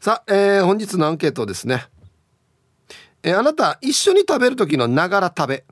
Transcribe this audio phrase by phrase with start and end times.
[0.00, 1.86] さあ、えー、本日のアンケートですね。
[3.24, 5.64] えー、あなた、一緒に食べる時のながら食べ。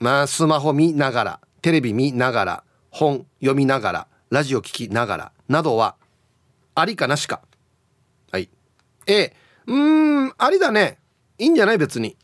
[0.00, 5.94] まあ、スマホ見ながら、テレビ見ながら、本読みながら、ラジオ聞きながら、などは、
[6.74, 7.42] ありかなしか。
[8.32, 8.50] はい。
[9.06, 9.32] A、
[9.68, 10.98] うーん、ありだね。
[11.38, 11.78] いいんじゃない？
[11.78, 12.16] 別に。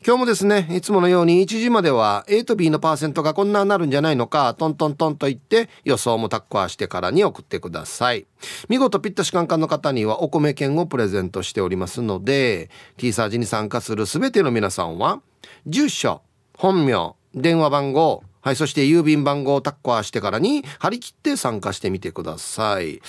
[0.03, 8.27] 今日もですね、いつものように1時までは A と B のパーセントがこんななるんじゃないのか、トントントンと言って予想もタッカーしてからに送ってください。
[8.71, 15.21] 見事ピッタシカンカンの方にはお米券をプレゼントしておりますので、T サージに参加する全ての皆さんは、
[15.67, 16.23] 住所、
[16.57, 23.03] 本名、電話番号、はい、そして郵便番号をタッカーしてからに張り切って参加してみてください。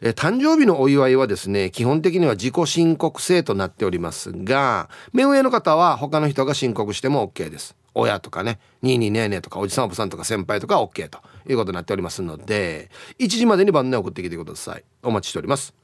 [0.00, 7.76] え誕生日のお祝いはですね、基本的には自己申告制となっておりますが、目上の方は他の人が申告しても OK です。
[7.94, 14.84] 親とかね、ニーニーネーネーとかおじさんおばさんとか先輩とか OK ということになっておりますので、1時までに番内送ってきてください。
[15.02, 15.74] お待ちしております。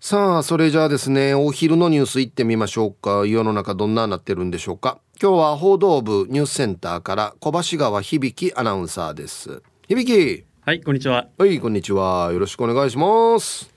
[0.00, 3.24] さあ、それじゃあですね、お昼のニュース行ってみましょうか。
[3.24, 4.98] 世の中どんななってるんでしょうか。
[5.22, 9.62] 今日は報道部ニュースセンターから小橋川響アナウンサーです。
[9.86, 10.44] 響。
[10.62, 11.28] はいこんにちは。
[11.38, 12.32] はいこんにちは。
[12.32, 13.72] よろしくお願いします。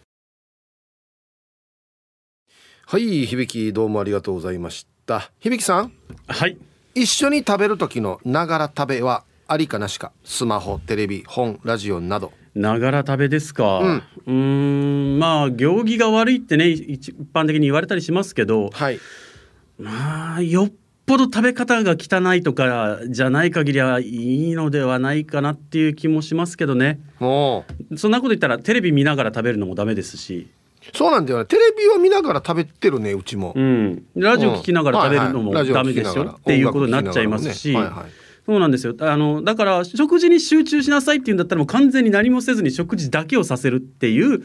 [2.88, 5.30] はい響どうもありがとうございました。
[5.40, 5.92] 響さん。
[6.26, 6.58] はい。
[6.96, 10.12] 一緒に食べる時のながら食べはありかなしか。
[10.23, 12.34] スマホテレビ本ラジオなど。
[12.56, 14.02] ながら食べですか？
[14.26, 15.20] うん。
[15.20, 19.00] まあ行儀が悪いってね一般的に言われたりしますけど、はい、
[19.78, 20.73] まあよっ
[21.05, 26.99] ぽど食べ方が汚いとかじゃない限りはいいのではないかなっていう気もしますけどね。
[27.20, 27.64] そ
[28.08, 30.48] んなこと言ったらテレビ見ながら食べるのもダメですし。
[30.93, 31.45] そうなんだよね。
[31.45, 38.95] テレビを見ながら食べてるねうちも、うん、ラジオ聞きながら食べるのもダメですよっていうことになっちゃいますし、はいはいそうなんですよ。
[39.00, 44.44] あのだから食事に集中しなさいっていうんだったらもう完全に何もせずに食事だけをさせるっていう、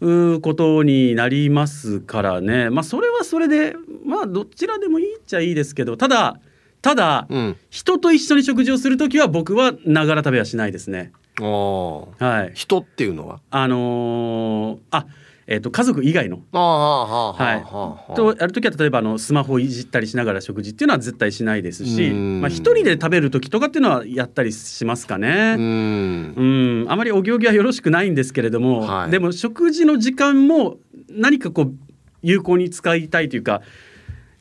[0.00, 2.68] うん、うことになりますからね。
[2.68, 6.38] まあそれはそれでまあどちらでもいいっちゃいいですけどただ
[6.82, 11.12] ただ、うん、人と一緒に食事をする時は僕はながら食べはしないですね。
[11.38, 13.40] はい、人っていうのは？
[13.50, 15.06] あのー、あ
[15.52, 16.42] えーと、家族以外の。
[16.52, 25.56] はい、とやる時は例えばあのスマホをいじったりしながら食事っていうのは絶対しないですしまあ、一人で食べる時とかっていうのはやったりしますかね。
[25.58, 30.76] うんあまりお行儀はよろしくないんですけれども、はい、でも食事の時間も
[31.10, 31.74] 何かこう
[32.22, 33.60] 有効に使いたいというか。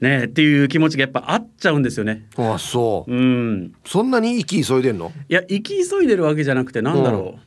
[0.02, 2.26] ねっていう気持ちがやっぱあっちゃうんですよね。
[2.38, 3.14] あそう。
[3.14, 3.74] うん。
[3.86, 5.12] そんなに息急いでんの？
[5.28, 7.40] いや息急いでるわけじゃなくてなんだろう。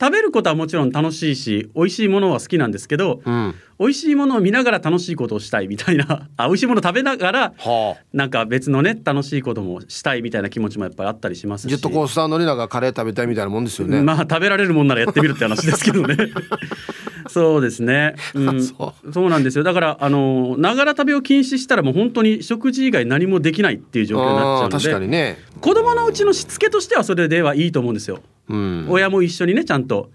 [0.00, 11.68] 食べることはもちろん楽しいし美味しいものは好きなんですけど、うん、美味しいものを見ながら楽しいことをしたいみたいな あ美味しいもの食べながら、はあ、なんか別のね楽しいこともしたいみたいな気持ちもやっぱりあったりしますし。
[11.68, 14.00] ジェットコースター乗りながらカレー食べたいみたいなもんですよね。
[14.00, 16.16] まあ食べられるもんならやってみるって話ですけどね。
[17.28, 19.28] そうですね、うん、 そう。
[19.28, 19.64] なんですよ。
[19.64, 24.84] だからあのながら食べを禁止したらもう本当に食事以外何もできないっていう状況になっちゃうので。
[24.84, 25.38] 確かにね。
[25.60, 30.10] 子供のうちのしつけとしてはそれではいいと思うんですよ、うん、親も一緒にねちゃんと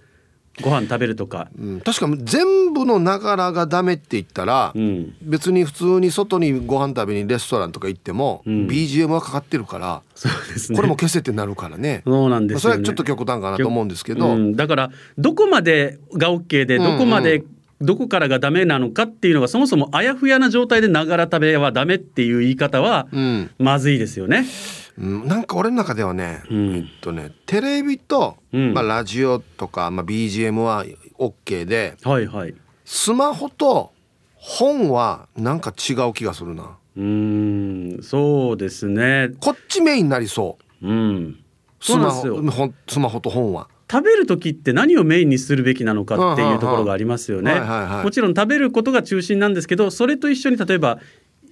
[0.62, 12.04] ご飯食べるとか、うん、確か全部のながらがダメって言ったら、うん、別に普通に外にご飯食べにレストランとか行っても、うん、BGM はかかってるからそうです、ね、これも消せってなるからね。
[12.06, 17.44] そうなんです、ね、それはちょっと極端かなと思うんですけど、だからどこまでが OK でどこまで、
[17.82, 23.08] どこからがダメなのかっていうのがそもそもあやふやな状態でながら食べはダメっていう言い方は
[23.60, 24.46] まずいですよね。
[24.98, 30.86] うん、なんか俺の中ではね、うん、えっとねテレビと、うん、まあ、ラジオとか、まあ、BGM は
[31.20, 32.56] OK で、はいはい、
[32.86, 33.92] スマホと
[34.36, 36.78] 本はなんか違う気がするな。
[36.98, 39.32] うんそうですね。
[39.42, 41.40] こっちメインになりそう、うん、
[41.82, 43.68] スマホスマホと本は。
[43.92, 47.54] 食べる時って何をメインにするべきなのかっていうところがありますよね。
[48.04, 51.00] もちろん食べることが中心なんですけどそれと一緒に例えば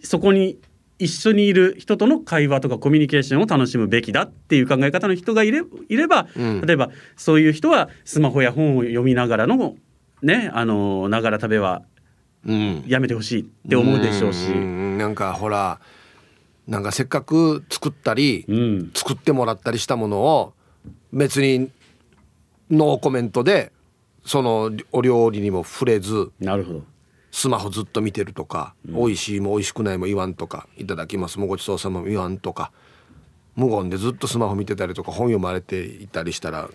[0.01, 0.57] そこに
[0.99, 9.75] 一緒にいる人との会話とかコミュニケーションを楽しむべきだっていう考え方の人がいれいれば、うん、例えばそういう人はスマホや本を読みながらの
[10.21, 11.83] ねあのながら食べは
[12.87, 15.79] やめてほしいって思うでしょうし、うん、なんかほら
[16.67, 20.53] なんかせっかく作ったり、うん、作ってもらったりしたものを
[21.11, 21.69] 別に
[22.69, 23.71] ノーコメントで
[24.25, 26.83] そのお料理にも触れずなるほど
[27.35, 31.39] スマホずっと見てるとか、うん、美味しいも美味しくないも言わんとかいただきます。
[31.39, 32.71] もごちそうさまも言わんとか
[33.55, 36.69] 無言でずっとスマホ見てたりとか本読まれていたりしたら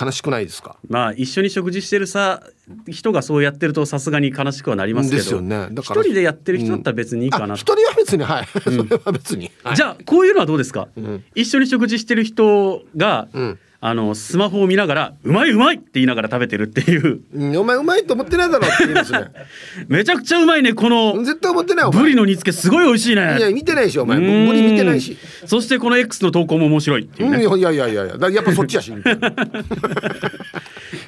[0.00, 0.76] 悲しくないですか？
[0.88, 2.42] まあ一緒に食事してるさ
[2.88, 5.22] 人がそうやってるとさすがに悲しくはなりますけど。
[5.22, 5.68] ですよね。
[5.70, 19.26] 一人でやってる人だったら別にいいかな、一、うん、人は別にはい、うん、 それは別に、はい、じゃあこういうのはどうですか、うん、一緒に食事してる人が、うんあのスマホを見ながら「うまいうまい!」って言いながら食べてるっていう「うん、お前うまいと思ってないだろ」って言いますね。
[19.88, 23.36] めちゃくちゃうまいねこの絶対思ってないブリの煮付けすごい美味しいね。
[23.38, 24.18] いや見てないしお前。
[24.18, 25.18] ブリ見てないし。
[25.44, 28.40] そしてこの X の投稿も面白いっていうね、うん、いやいやいやいやや。
[28.40, 28.90] っぱそっちやし。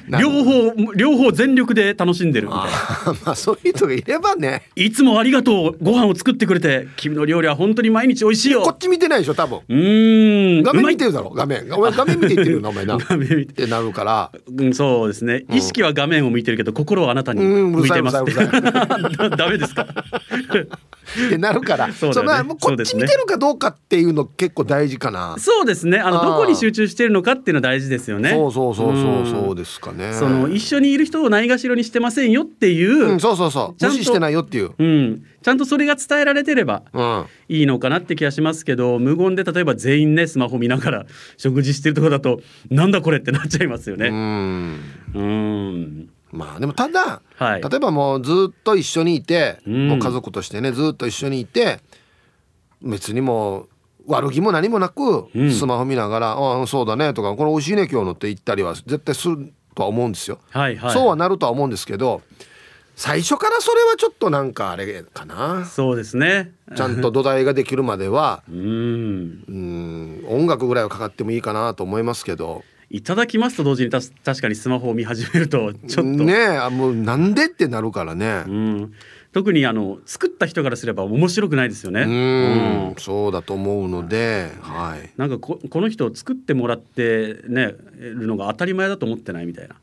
[0.07, 3.19] 両方両方全力で楽しんでるみたいな。
[3.25, 4.69] まあそういう人がいればね。
[4.75, 5.77] いつもありがとう。
[5.83, 8.61] ご飯を作ってくれて君の料理は本当に毎日美味しいよ。
[8.61, 9.61] こっち見てないでしょ多分。
[9.67, 10.63] うん。
[10.63, 11.67] 画面見てるだろ画面。
[11.67, 13.67] 画面見て言ってるよなお前な 画面見て。
[13.67, 15.45] なるから、うん、そうですね。
[15.51, 18.17] 意識は画面を見てるけど心はあなたに向いてます。
[18.17, 18.33] って
[19.35, 19.83] ダメですか？
[19.83, 21.91] ってなるから。
[21.93, 25.35] そうだ、ね、そのこっち見てるかどうかっていうの結構大事かな。
[25.39, 25.99] そうですね。
[25.99, 28.31] あのどこに集中してるのかっていうのは大事ですよね。
[28.31, 30.13] そうそうそうそうそうですかね。
[30.13, 33.85] その一緒にいる人をないがしろにしてませんよっていう、うん、そうそうそう。
[33.85, 36.83] 無視してないよっていう、うん、ちゃんとそれが伝えられてれば
[37.47, 41.05] いいのかなって気がしますけど、無言で例えば全員ねスマホ見ながら
[41.37, 44.09] 食事してるところだとなんだこれってなっちゃいますよね。
[44.09, 46.09] うん。
[46.33, 51.79] まあでもただ、はい、例えばもうずっと一緒にいて、うん、もう家族としてねずっと一緒にいて
[52.81, 53.69] 別にもう
[54.05, 60.39] 悪気も何もなく、スマホ見ながら「ああそうだね」とか「これ美味しいね今日の」って言ったりは絶対するとは思うんですよ。
[60.49, 62.21] はいはい、そうはなるとは思うんですけど
[62.97, 65.65] 最初からそれはちょっとなんかあれかな。
[65.65, 66.51] そうですね。
[66.75, 68.41] ちゃんと土台ができるまでは。
[68.49, 70.23] うん。
[70.27, 72.63] 音楽ぐらいはかかってもいいかなと思いますけど。
[72.89, 76.23] いただきますと同時にた確かにスマホを見始めるとちょっと。
[76.23, 78.93] ねえもうなんでってなるからね、うん、
[79.37, 82.01] 特にあの作った人からすれば面白くないですよね。
[82.01, 85.11] うん、そうだと思うので、はい。
[85.15, 89.75] なんかここの人を作ってもらってねるのが当たり前だと思ってないみたいな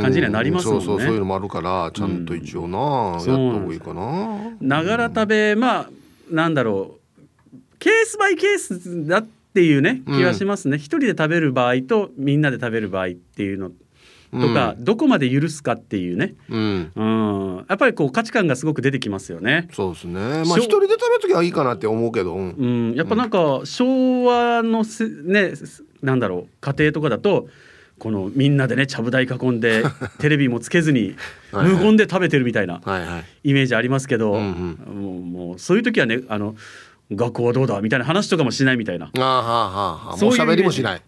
[0.00, 0.84] 感じにはなりますもんね。
[0.86, 3.30] そうそうそういうのもあるからちゃんと一応な、うん、やった
[3.60, 4.56] 方がいいかな。
[4.62, 5.90] ながら食べまあ
[6.30, 10.78] なんだろうケースバイケースだっていうね気はしますね。
[10.78, 13.70] 一、人で食べる場合とみんなで食べる場合っていうの
[14.40, 19.68] とか、うん、どこまで許すかっていうね、うん、うん、やっぱりこう価値観がすごく出てきますよね。
[19.72, 20.20] そうですね。
[20.20, 25.52] まあ一人で食べる時はいいかなって思うけど、うん、やっぱなんか昭和のせね
[26.02, 27.48] なんだろう家庭とかだと。
[27.96, 29.84] このみんなでねちゃぶ台囲んで
[30.18, 31.14] テレビもつけずに
[31.52, 32.80] 無言で食べてるみたいな
[33.44, 36.56] イメージありますけど、もうもうそういう時はねあの
[37.12, 39.10] 学校はどうだみたいな話とかもしないみたいな。
[39.16, 41.02] あはあはあ、そういう喋りもしない。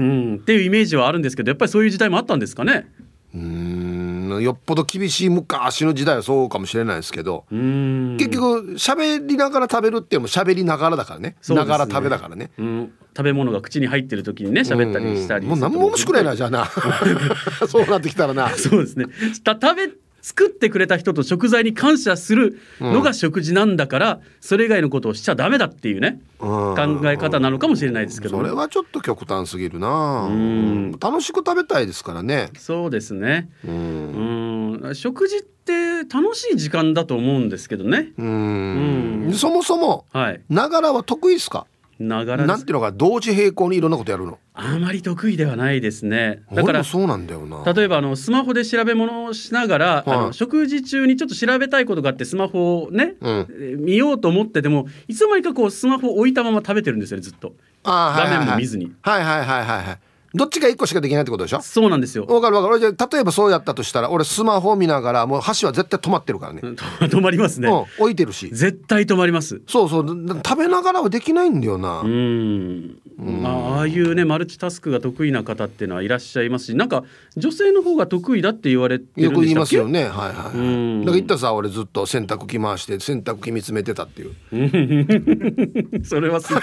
[0.00, 2.88] うん、っていうイメージはあるんですけどやっぱりそういう時代もあったんですかね？
[3.34, 4.42] うん。
[4.42, 11.54] よっぽど厳しい昔の時代はそうかもしれないですけど結局喋りながら食べるっていうのも喋りながらだからねね。
[11.56, 16.66] ながら食べだからね、うん、食べ物が口に入ってる時にね喋ったりしたりもう何も面白くないなじゃあな。
[17.68, 18.48] そうなってきたらな。
[18.50, 19.06] そうですね。
[19.44, 19.90] た食べ
[20.22, 32.50] 作ってくれた人と食材に感謝するのが食事なんだから、うん、それ以外のことをしちゃダメだっていうね、うん、考え方なのかもしれないですけど、それはちょっと極端すぎるな、うん、楽しく食べたいですからね。
[32.56, 33.50] そうですね。
[33.64, 34.92] うん。
[34.94, 38.12] 食事って楽しい時間だと思うんですけどね。
[38.18, 39.32] うん。
[39.34, 40.06] そもそも
[40.48, 41.66] ながらは得意ですか？
[42.02, 44.38] ながらなんていうのか同時並行にいろんなことやるの？
[44.54, 46.42] あまり得意ではないですね。
[46.52, 47.70] だからそうなんだよな。
[47.72, 53.46] 例えばあのスマホで調べ物をしながら、はい、あの食事中にちょっと調べたいことがあってスマホをね、うん、
[53.84, 57.52] 見ようと思っててもいつの間にかこうスマホを置いたまま食べてるんですよねずっと。
[57.84, 58.92] 画面も見ずに。
[59.02, 59.98] はいはいはいはいはい
[60.34, 61.60] どっちが一個しかできないってことでしょ？
[61.62, 62.24] そうなんですよ。
[62.26, 62.78] わかるわかる。
[62.78, 66.60] じゃ例えばそうやったとしたら俺スマホを見ながらもう箸は絶対止まってるからね。
[67.00, 68.48] 止まりますね、うん、置いてるし。
[68.52, 69.60] 絶対止まります。
[69.66, 70.06] そうそう。
[70.44, 72.00] 食べながらはできないんだよな。
[72.00, 72.98] うん。
[73.18, 77.04] まあ、ああいうねマルチタスクが得意な方っていうのはいらっしゃいますしなんか
[77.36, 80.04] 女性の方が得意だって言われてるよく言いますよね。
[80.04, 84.30] はいはい、はい、だから言ったさ俺ずっと洗濯機回して洗濯機見つめてたっていう。
[86.04, 86.62] それはすごい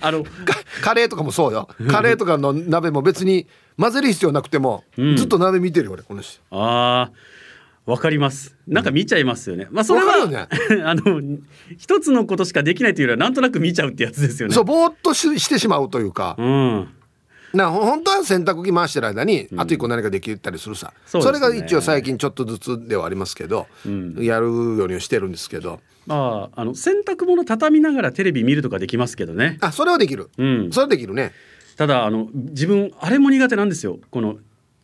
[0.00, 0.24] あの
[0.82, 1.68] カレーとかもそうよ。
[1.90, 3.46] カレーとかの鍋も別に
[3.78, 6.40] 混ぜる必要なくても、うん、ずっと鍋見てるよ俺この人。
[6.50, 8.54] ああわかります。
[8.66, 10.46] なんか見ちゃいますよね、まあそれは、ね、
[10.84, 11.22] あの
[11.78, 14.54] 一つのことしかできないというよりはなんとなく見ちゃうってやつですよね。
[14.54, 16.88] そうぼーっとししてしまうというか、うん、
[17.52, 25.80] な本当は洗濯機回してる間に、あと一個何かできたりするさ、そそれが一応最近ちょっとずつではありますけど、うん、やるようにしてるんですけど。
[26.06, 29.58] まああの洗濯物畳みながらテレビ見るとかできますけどね。
[29.60, 31.32] あそれはできる、うん、それはできるね。
[31.76, 33.98] ただあの自分あれも苦手なんですよ。
[34.10, 34.38] この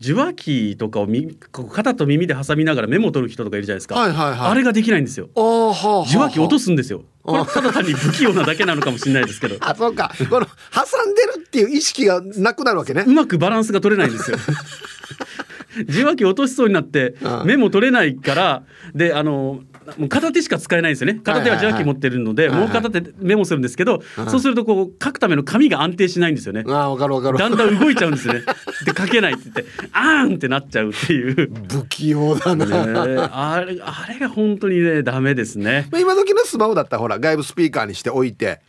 [0.04, 1.34] 受話器とかをみ
[1.72, 5.28] 肩と耳で挟みながらメモを取る人とかいるじゃないですか、はいはいはい、あれができないんですよ。
[5.34, 7.04] 受話器落とすんですよ。
[7.22, 9.56] これただ単に不器用なだけなのかもしれないですけど。
[9.66, 10.12] あそうか。
[10.28, 13.04] この挟んでるっていう意識がなくなるわけね。
[13.06, 14.36] うまくバランスが取れないんですよ。
[15.88, 18.62] 受話器落としそうになってメモ取れないから
[18.94, 19.60] であの
[19.98, 21.20] もう片手しか使えないんですよね。
[21.22, 26.64] 片手は受話器持ってるので、もう片手メモするんですけど、そうするとこう書くための紙が安定しないんですよね。
[26.66, 27.38] あわかるわかる。
[27.38, 28.42] だんだん動いちゃうんですね。
[28.84, 31.50] で書けないって言ってあーんってなっちゃうっていう。
[31.68, 35.88] 不器用だな、ね、あれあれが本当にねダメですね。
[35.98, 38.60] 今時のスマホだったらほら外部スピーカーにしておいて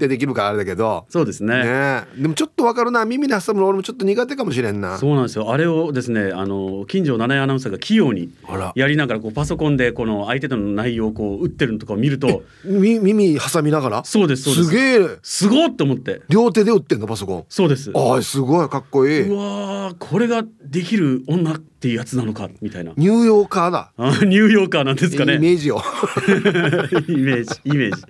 [0.00, 1.06] でできるからあれだけど。
[1.08, 1.62] そうですね。
[1.64, 3.04] ねでもちょっとわかるな。
[3.04, 4.98] 耳に挟むの俺もちょっと苦手かもしれんな。
[4.98, 5.52] そうなんですよ。
[5.52, 8.30] あれをですねあの近所七重アナウンサーが器用に
[8.74, 14.04] やりながらこうパソコンでこの相手との内容をこう打ってるのとかを見ると耳挟みながら？
[14.04, 14.68] そうですそうです。
[14.68, 15.18] すげえ。
[15.22, 16.22] すごって思って。
[16.28, 17.06] 両手で打ってんの？
[17.06, 17.44] パソコン。
[17.48, 17.92] そうです。
[17.94, 19.28] ああすごいかっこいい。
[19.28, 22.92] うわこれができる女っていうやつなのかみたいな。
[22.96, 23.92] ニューヨーカーだ。
[23.96, 25.34] あニューヨーカーなんですかね。
[25.34, 25.78] イメージを。
[27.08, 28.02] イメージイメージ。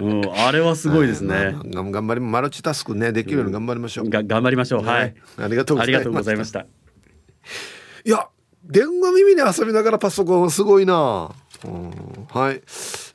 [0.00, 6.60] うんあれはすごいですね、まあ、頑張りマルチタスクねできるように頑張りましょう、うん、が頑張りましょう、はい、ありがとうございました。
[6.60, 8.28] いや
[8.64, 11.30] 電話耳に遊びながらパソコンすごいな
[11.68, 12.62] はい、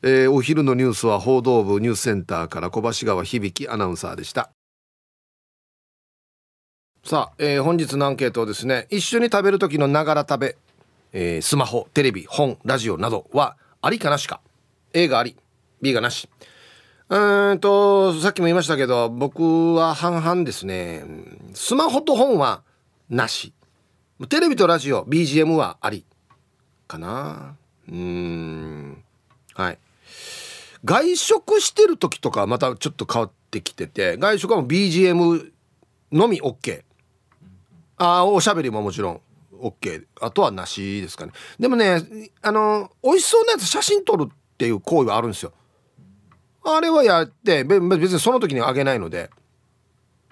[0.03, 4.51] えー、お昼のニュースは報道部ニュースセンターから小橋川響アナウンサーでした。
[7.03, 10.57] さあ、えー、本日のアンケートをですね一緒に食べる時のながら食べ、
[11.13, 14.41] えー、スマホテレビ本ラジオなどはありかなしか。
[14.93, 15.35] A があり
[15.81, 16.29] B がなし。
[17.07, 21.03] うんとさっきも言いましたけど僕は半々ですね。
[21.53, 22.63] スマホと本は
[23.09, 23.53] なし。
[24.29, 26.05] テレビとラジオ BGM はあり
[26.87, 27.55] かな。
[27.91, 29.03] うん。
[29.53, 29.77] はい。
[30.83, 35.51] 外食してる時とかまたちょっと変わってきてて外食はもう BGM
[36.11, 36.83] のみ OK
[37.97, 39.21] ああおしゃべりももちろん
[39.59, 41.31] OK あとはなしですかね。
[41.59, 45.53] でもねあの美味しそうなやつ写真撮るっていう行為はあるんですよ。
[46.63, 49.29] あれはやって別にその時にあげないので。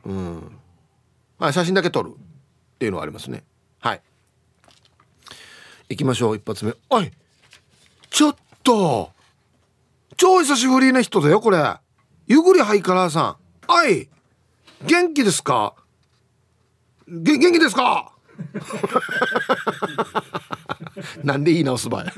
[0.05, 0.59] うん。
[1.39, 3.43] あ写真だけ撮るっていうのはありますね。
[3.79, 4.01] はい。
[5.89, 6.73] 行きましょう一発目。
[6.89, 7.11] おい
[8.13, 9.09] ちょっと。
[10.17, 11.57] 超久しぶりな人だよこれ。
[12.27, 13.67] ゆぐりハイカラーさん。
[13.67, 14.07] はい
[14.85, 15.73] 元気ですか？
[17.07, 18.13] 元気ですか？
[21.23, 22.13] なんで言い直すばい。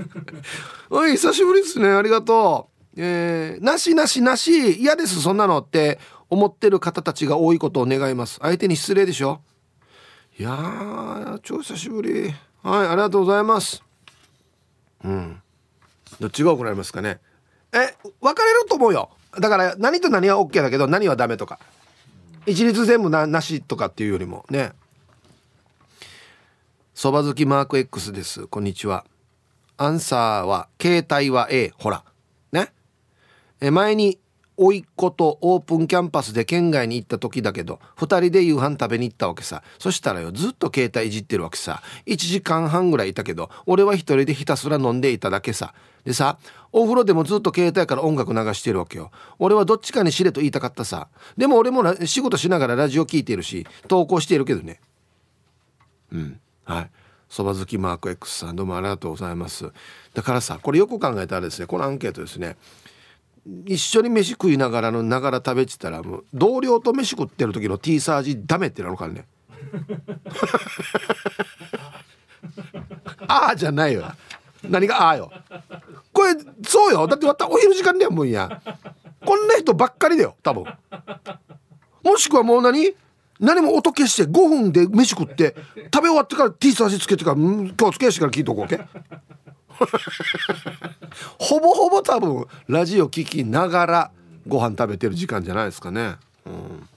[0.90, 1.88] おい久しぶりですね。
[1.88, 3.02] ありがとう。
[3.02, 5.98] えー、なしなしなし嫌ですそんなのって。
[6.28, 8.40] 思ってる方たちが多いことを願います。
[8.42, 9.40] 相手に失礼でしょ？
[10.38, 12.34] いやー超久しぶり。
[12.64, 13.82] はいありがとうございます。
[15.06, 15.42] うん。
[16.20, 17.20] どっちが多くなりますかね。
[17.74, 19.10] え分かれると思うよ。
[19.40, 21.60] だから何と何は OK だけど何はダメとか。
[22.46, 24.72] 一律全部ななしとかっていうよりもね。
[26.94, 28.48] そば好きマーク X です。
[28.48, 29.06] こんにちは。
[29.78, 32.04] アンサーは携帯は A ほら。
[32.52, 32.72] ね。
[33.60, 34.20] え前に
[34.58, 39.64] 甥っ子とオープンキャンパスで県外に行った時だけど2人で夕飯食べに行ったわけさ。
[39.80, 41.82] そしたらよずっと携帯いじってるわけさ。
[42.06, 45.74] 1時間半ぐらいいたけど俺は一人でひたすら飲んでいただけさ。
[46.04, 46.38] でさ
[46.72, 49.12] お風呂でもずっと携帯から音楽流してるわけよ。
[49.40, 51.08] 俺はどっちかにしれと言いたかったさ。
[51.38, 54.80] でも俺も仕事しながらラジオ聞いてるし投稿しているけどね。
[56.12, 56.40] うん。
[56.64, 56.90] はい。
[57.30, 59.72] そば好きマーク X さんどうもありがとうございます。
[60.14, 62.56] だからさこれよく考えたらですねこのアンケートですね。
[63.66, 69.26] 一緒に飯食いながらのながら食べてたらもう同僚と飯食ってる時の T サージダメってなのかね。
[73.28, 74.04] ああじゃないよ。
[74.64, 75.32] 何がああよ。
[76.12, 76.34] これ
[76.64, 77.06] そうよ。
[77.08, 78.62] だってまたお昼時間でやもんや
[79.24, 80.66] こんな人ばっかりだよ多分。
[82.04, 82.96] もしくはもう何？
[83.40, 85.56] 何も音消して5分で飯食って
[85.94, 88.80] 食べ終わってから T サージつけてから今日つけやしてから聞いとこうけ。
[91.40, 94.12] ほぼほぼ多分ラジオ聞きながら
[94.48, 96.16] ご飯食べてる時間じゃないですかね。
[96.46, 96.88] うん、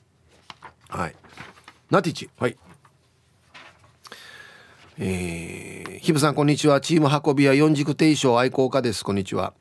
[0.89, 1.17] はい。
[1.91, 2.31] ナティチ。
[2.39, 2.57] はい。
[4.99, 6.81] えー、ひぶさんこんにちは。
[6.81, 9.05] チーム運び屋四軸定称愛好家です。
[9.05, 9.55] こんにちは。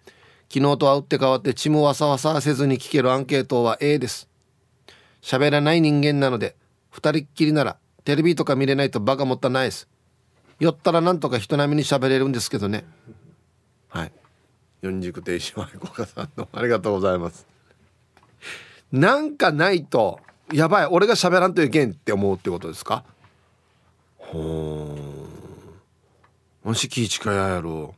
[0.50, 4.28] 昨日とは打って変わってチムわさわさせずに聞けるアンケートは A です。
[5.22, 6.56] 喋らない人間なので
[6.90, 9.88] 二人っきりならテレビとか見れないとバカもったないです。
[10.60, 12.86] 寄ったらなんとか人並みに喋れるんですけどね。
[13.90, 14.12] はい
[14.82, 17.46] 四軸停止前小川さんのありがとうございます。
[18.92, 20.20] なんかないと
[20.54, 23.04] やばい俺が喋らんといけんって思うってことですか？
[24.18, 27.96] ほーもし気近ややろ。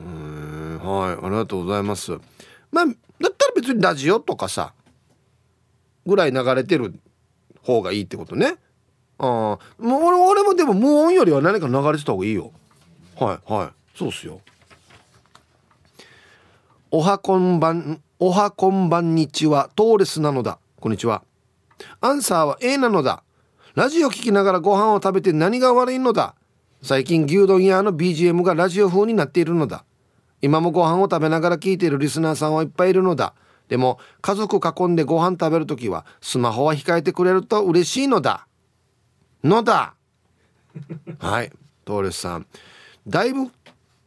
[0.00, 2.12] うんはいありがとうございます。
[2.72, 2.94] まあだっ
[3.36, 4.72] たら別にラジオとかさ
[6.06, 6.94] ぐらい流れてる
[7.62, 8.56] 方がいいってことね。
[9.18, 12.50] ああもう俺俺もでも無音よりは何か流れてた方がいいよ。
[13.16, 13.96] はいはい。
[13.96, 14.40] そうっすよ。
[16.96, 20.60] おはこんばんおはこんばんにちはトーレスなのだ。
[20.78, 21.24] こんにちは。
[22.00, 23.24] アンサーは A なのだ。
[23.74, 26.36] ラジオ聞きながらご飯を食べて何が悪いのだ。
[26.82, 29.84] 最近牛丼屋の BGM がラジオ風になっているのだ。
[30.40, 33.34] 今もご飯を食べながら聞いているリスナーさんはいっぱいいるのだ。
[33.66, 38.46] でも家族囲んでご飯食べるときはスマホは控えてくれると嬉しいのだ。
[39.42, 39.96] のだ。
[41.18, 41.50] はい
[41.84, 42.46] トーレスさん。
[43.04, 43.50] だいぶ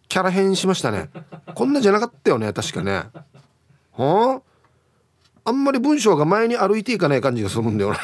[0.10, 1.10] キャラ変しましたね。
[1.54, 3.04] こんなじゃなかったよね確かね。
[3.94, 4.42] は
[5.44, 8.04] ああんまり文章が前に歩いていかない感じがするんだよなは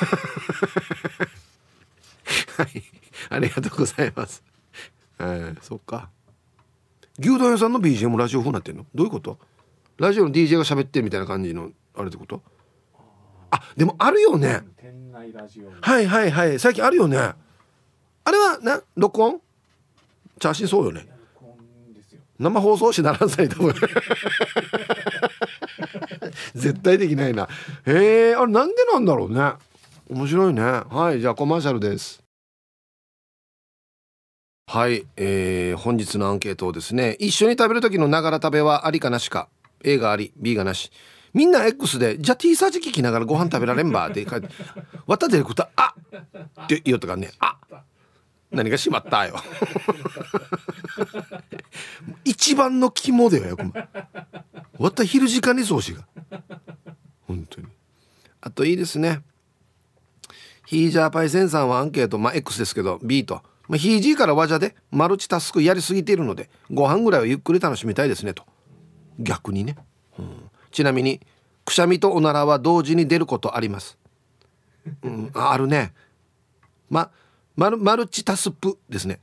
[2.64, 2.84] い。
[3.30, 4.44] ありがとうございます。
[5.20, 6.10] えー、そっか。
[7.20, 8.86] 牛丼屋さんの BGM ラジオ風になってんの？
[8.96, 9.38] どういうこと？
[9.98, 12.42] ラジオの DJ が喋ってるみたいな感じのあれってこと？
[13.52, 14.62] あでもあるよね。
[15.82, 16.60] はいはいはい。
[16.60, 17.18] 最近あるよね。
[17.18, 17.36] あ
[18.32, 19.42] れはな録音？
[20.40, 21.06] チャーシンそうよね
[22.40, 23.74] 生放送しならんさい多分
[26.56, 27.48] 絶対できないな。
[27.86, 29.54] へえあれなんでなんだろうね。
[30.10, 30.62] 面白いね。
[30.62, 32.24] はいじゃあコマーシャルです。
[34.68, 39.50] はい、えー、本日のアンケートをですね一緒に食べる時のながら食べはありかなしか。
[39.84, 40.92] A があり B がなし。
[41.34, 44.50] みんな X でじゃあ T サージ聞きながらご飯食べられんばって書いて
[45.08, 45.96] 「わたでることあ
[46.64, 47.32] って言うとかね。
[47.40, 47.58] あ
[48.54, 49.36] 何がしまったよ。
[52.24, 53.58] 一番の肝だよよ
[54.78, 56.06] わった昼時間にそうしが。
[57.28, 57.68] 本当に。
[58.42, 59.22] あといいですね。
[60.66, 62.18] ヒージャーパイセンさんはアンケート。
[62.18, 68.44] まあ X ですけど B と、まあ、ヒージーからわじゃでマルチタスクやりすぎているのでご飯ぐらいはゆっくり楽しみたいですねと。
[69.20, 69.76] 逆にね、
[70.18, 71.22] うん、ちなみに
[71.66, 73.98] くしゃみとおならは同時に出ることあります、
[75.04, 75.94] うん、あるね。
[76.90, 77.12] まあ
[77.56, 79.20] マルマルチタスプですね、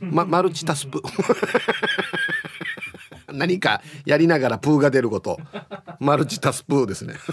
[0.00, 1.02] ま、マルチタスプ。
[3.32, 5.38] 何かやりながらプーが出ること。
[6.00, 7.16] マルチタスプーですね。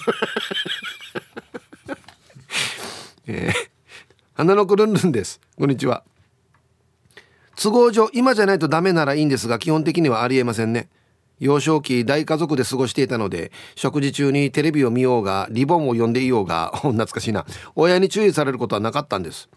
[3.25, 3.53] えー、
[4.33, 5.39] 花のくるんるんです。
[5.57, 6.03] こんにちは。
[7.55, 10.89] 都合上今じゃないとダメならいいんですが基本的にはありえませんね。
[11.39, 17.45] 幼少期大家族で過ごしていたので食事中にテレビを見ようがリボンを読んでいようが 懐かしいな。
[17.75, 19.47] 親に注意されることはなかったんです。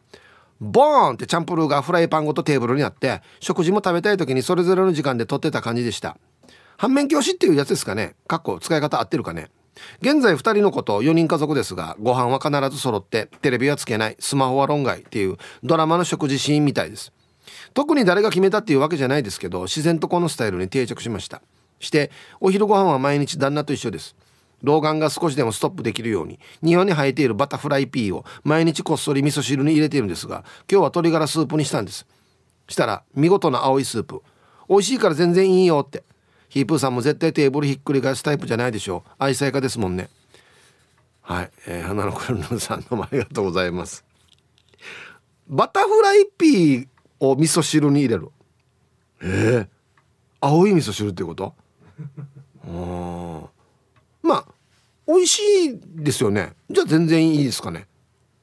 [0.60, 6.16] ボーンってチャンプルーがフライパンごとテーブルにあって食事も食べたい時にそれぞれの時間で撮ってた感じでした。
[6.78, 8.14] 反面教師っていうやつですかね。
[8.26, 9.50] かっこ使い方合ってるかね。
[10.00, 17.12] 現在2人の子と4人家族ですがご飯は必ず揃ってテレビはつけないスマホは論外っていうドラマの食事シーンみたいです。
[17.74, 21.42] 特に誰が決めたっていうわけじゃないですけど自然とこのスタイルに定着しました。
[21.78, 24.16] してお昼ご飯は毎日旦那と一緒です。
[24.62, 32.06] 老眼が少しでもストップできるように庭に生えているバタフライピーを毎日こっそり味噌汁に入れているんですが今日は鶏ガラスープにしたんです。
[32.68, 34.22] したら見事な青いスープ。
[34.68, 36.02] 美味しいから全然いいよって。
[36.48, 39.10] ヒープーさんも絶対テーブルひっくり返すタイプじゃないでしょう。
[39.18, 40.08] 愛妻家ですもんね。
[41.20, 44.04] はい、えー、花のクルンさんどうもありがとうございます。
[45.48, 46.88] バタフライピー
[47.20, 48.30] を味噌汁に入れる。
[49.22, 49.68] ええー、
[50.40, 51.54] 青い味噌汁ってこと？
[52.66, 53.55] あ
[54.26, 54.44] まあ
[55.06, 56.52] 美味しいですよね。
[56.68, 57.86] じゃあ全然いいですかね。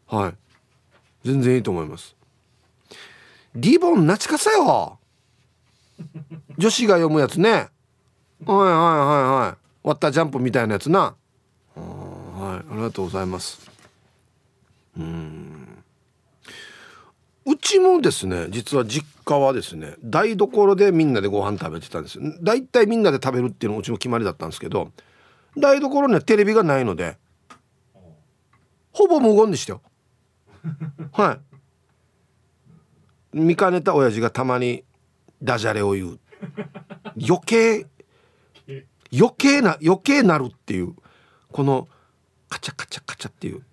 [0.07, 0.33] はい。
[1.27, 2.15] 全然いいと思います。
[3.55, 4.97] リボンなちかさよ。
[6.57, 7.51] 女子が読むやつね。
[7.51, 7.69] はいはい
[8.45, 8.67] はい
[9.47, 9.57] はい。
[9.83, 11.15] 割ったジャンプみたいなやつな。
[11.75, 12.71] はい。
[12.71, 13.69] ありがとうございます。
[14.97, 15.83] うん。
[17.45, 22.19] うちもですね実は実家はですね台所でみんなでご飯食べてたんです。
[22.41, 24.91] だいたいみんなで食べるっていうのうちも決まりだったんですけど
[25.57, 27.17] 台所にはテレビがないので
[28.91, 29.81] ほぼ無言でしたよ。
[31.11, 31.39] は
[33.33, 33.37] い。
[33.37, 34.83] 見かねた親父がたまに
[35.41, 36.19] ダジャレを言う。
[37.17, 37.87] 余計
[39.11, 40.95] 余計な余計なるっていう。
[41.51, 41.87] この
[42.49, 43.63] カチャカチャカチャっていう。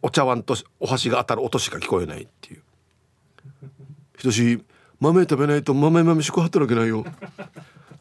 [0.00, 2.62] お茶碗とお箸が当たる音しか聞こえないっていう。
[4.16, 4.64] ひとし
[5.00, 7.04] 豆食べないと豆豆しく働けないよ。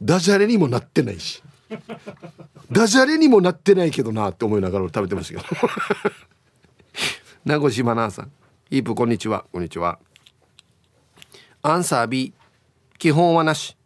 [0.01, 1.43] ダジャレにもなってないし
[2.71, 5.55] ダジャレにもなってないけどなって思いながら食べてましたけど。
[7.45, 8.31] 名越真奈さん。
[8.71, 9.45] イープこんにちは。
[9.51, 9.99] こんにちは。
[11.61, 12.33] アンサー B
[12.97, 13.77] 基本はなし。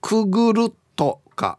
[0.00, 1.58] くぐるとか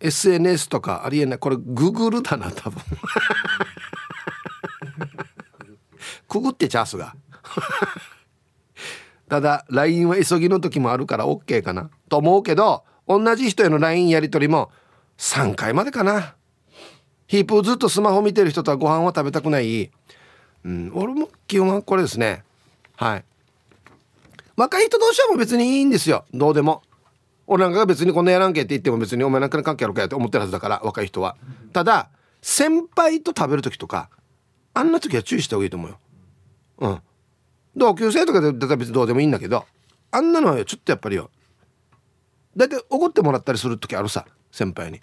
[0.00, 1.38] SNS とかありえない。
[1.38, 2.82] これググルだな多分。
[6.28, 7.14] くぐってチャースが。
[9.28, 11.90] ただ LINE は急ぎの時もあるから OK かな。
[12.08, 14.70] と思うけど同じ人への LINE やり取りも
[15.18, 16.34] 3回までかな。
[17.26, 19.90] ヒープーずっとスマホ見てる人とはご飯は食べたくない。
[20.64, 22.44] うん俺も基本はこれですね。
[22.96, 23.24] はい。
[24.56, 26.24] 若い人同士はもう別にいいんですよ。
[26.32, 26.82] どうでも。
[27.46, 31.36] 俺なんかが別にこんなやらんけって言っても別にお前なんか関係あるかやって思ってるはずだから若い人は。
[31.72, 32.10] ただ
[32.40, 34.10] 先輩と食べる時とか
[34.74, 35.98] あんな時は注意した方がいいと思うよ。
[36.78, 37.00] うん。
[37.76, 39.64] 同級生とかだったら別にどうでもいいんだけど
[40.10, 41.30] あんなのはちょっとやっぱりよ。
[42.56, 45.00] 大体怒ってもらったりする時あるさ先輩に。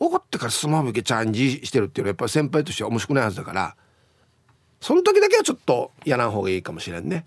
[0.00, 3.76] 怒ってからスマホ向けチャンジしてるっていうのはやっぱり先輩としては面白くないはずだから。
[4.80, 7.26] その時だけはちょっとやらん方がいいかもしれんね。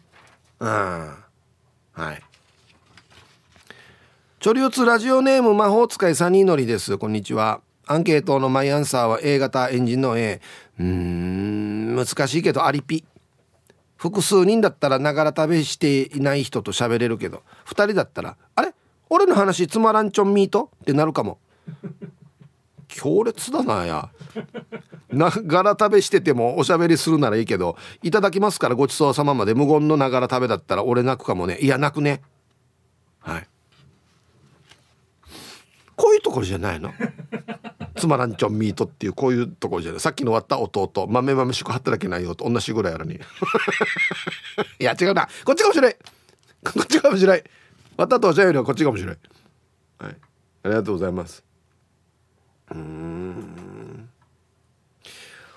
[0.60, 0.70] うん。
[0.70, 2.22] はい。
[4.40, 6.98] チョリオツラジオネーム魔法使いサニーノリです。
[6.98, 7.62] こんにちは。
[7.86, 10.40] アンケートのマイアンサーは A 型エンジンの A
[10.80, 13.04] うーん難しいけどアリピ。
[14.02, 18.74] 複数人だったらながら食べしていない人と喋れるけど2人だったら「あれ？
[19.12, 21.38] 俺の話つまらんちょんミート?」ってなるかも。
[22.88, 24.10] 強烈だなや。
[25.10, 31.60] ながら食べしててもおしゃべりするならいいけど「いただきますからごちそうさま」まで無言のながら食べだったら俺泣くかもね。
[31.62, 32.24] いや泣くね。
[33.20, 33.48] はい。
[35.96, 36.92] こういうところじゃないの？
[38.02, 40.00] つまらんちょんミートっていうこういうところじゃない。
[40.00, 41.06] さっきの終わった弟。
[41.08, 43.14] 豆豆しく働けないよと同じぐらいやらに。
[44.80, 45.30] いや違うな。
[45.46, 45.98] こっちかもしれない
[46.66, 47.44] こっちかもしれない
[47.98, 49.18] 渡とおっしゃるよりはこっちかもしれない
[50.00, 50.16] はい。
[50.64, 51.44] ありがとうございます。
[52.72, 54.10] うん。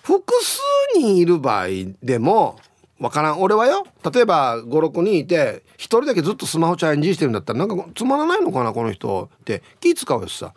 [0.03, 0.61] 複数
[0.99, 1.69] 人いる場合
[2.03, 2.59] でも
[3.01, 3.41] わからん。
[3.41, 3.87] 俺はよ。
[4.13, 9.63] 例えば56人いて1人だけずっとスマホチャレンジしてるんだったらなんかつまらないのかなこの人って。
[9.81, 10.53] 気使うよさ。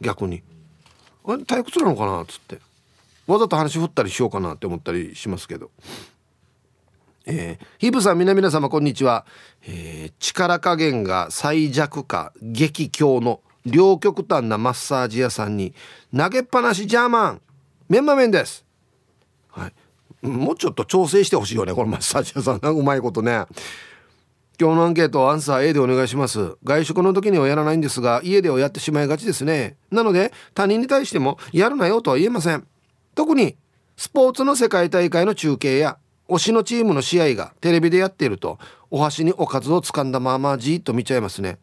[0.00, 0.42] 逆に。
[1.36, 2.22] 退屈なのかな？
[2.22, 2.58] っつって。
[3.26, 5.70] わざと話振ったりしようかなって思ったりしますけど。
[7.26, 9.26] えー、ヒブさん皆々様こんにちは、
[9.66, 15.74] えー、力加減が最弱か激強の両極端なマッサージ屋さんに
[16.16, 17.42] 投げっぱなしジャーマン。
[17.90, 18.64] メンマメンです。
[19.50, 19.68] は
[20.22, 20.26] い。
[20.26, 22.58] もうちょっと調整してほしいよねこのマッサージ屋さん。
[22.58, 23.44] うまいことね。
[24.60, 26.56] 今日のアンケートアンサー A でお願いします。
[26.64, 29.76] 外食の時にはやらないんですが家ではやってしまいがちですね。
[29.92, 32.66] なので他人に対してもやるなよとは言えません。
[33.14, 33.56] 特に
[33.96, 35.96] スポーツの世界大会の中継や
[36.28, 38.58] 推しのチームの試合がテレビでやっていると
[38.90, 41.60] お箸におかずを掴んだままじーっと見ちゃいますね。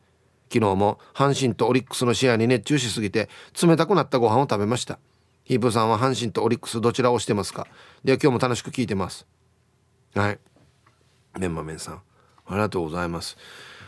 [0.47, 3.27] 昨日も阪神とオリックスの試合に熱中しすぎて
[3.61, 4.99] 冷たくなったご飯を食べました。
[5.43, 7.67] ヒープさんは阪神とオリックスどちらをしてますか？
[8.05, 9.27] では今日も楽しく聞いてます。
[10.13, 10.39] はい。
[11.37, 12.01] メンマメンさん。
[12.47, 13.37] ありがとうございます。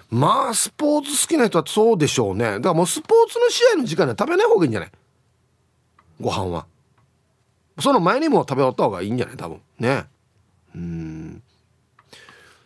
[0.09, 2.45] まあスポーツ好きな人はそうでしょうね。
[2.45, 4.91] だからもうスポーツの試合の時間には食べない方がいいんじゃない？
[6.21, 6.65] ご飯は。
[7.79, 9.37] その前にも食べ終わった方がいいんじゃない？
[9.37, 9.61] 多分。
[9.79, 10.05] ね。
[10.75, 11.43] うん。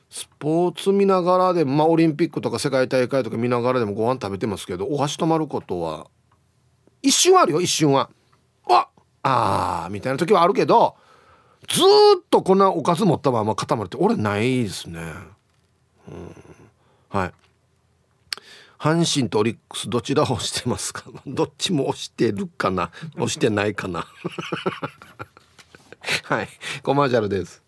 [0.10, 6.08] スポーツ見ながらでもまあオリンピックとか世界大会とか見ながらでもご飯食べてますけどお箸止まることは
[7.02, 8.10] 一瞬あるよ一瞬は。
[9.24, 10.96] ああみたいな時はあるけど
[11.70, 11.80] ず
[12.20, 15.00] っとこんなおかず持ったまま固まるって俺ないですね。
[16.12, 16.36] うん。
[17.10, 17.34] はい。
[18.80, 21.04] 阪神とオリックスどちらを押してますか？
[21.28, 22.92] どっちも押してるかな？
[23.16, 24.08] 押してないかな？
[26.24, 26.50] はい。
[26.82, 27.62] コマーシャルです。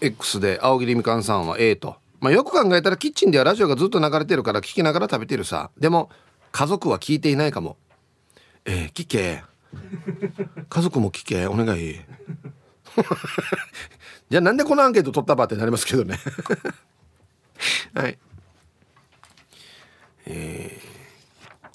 [0.00, 5.70] X で青桐みかんさんは A と、まあ、よく考えたらキッチンではラジオがずっと流れてるから聞きながら食べてるさ。
[5.76, 6.10] でも
[6.52, 7.76] 家族は聞いていないかも。
[8.64, 9.42] えー、聞け。
[10.68, 11.46] 家族も聞け。
[11.46, 12.00] お願い
[14.30, 16.18] じゃあなんでこのアンケート取ったばってなりますけどね。
[17.94, 18.18] はい。
[20.26, 21.70] えー、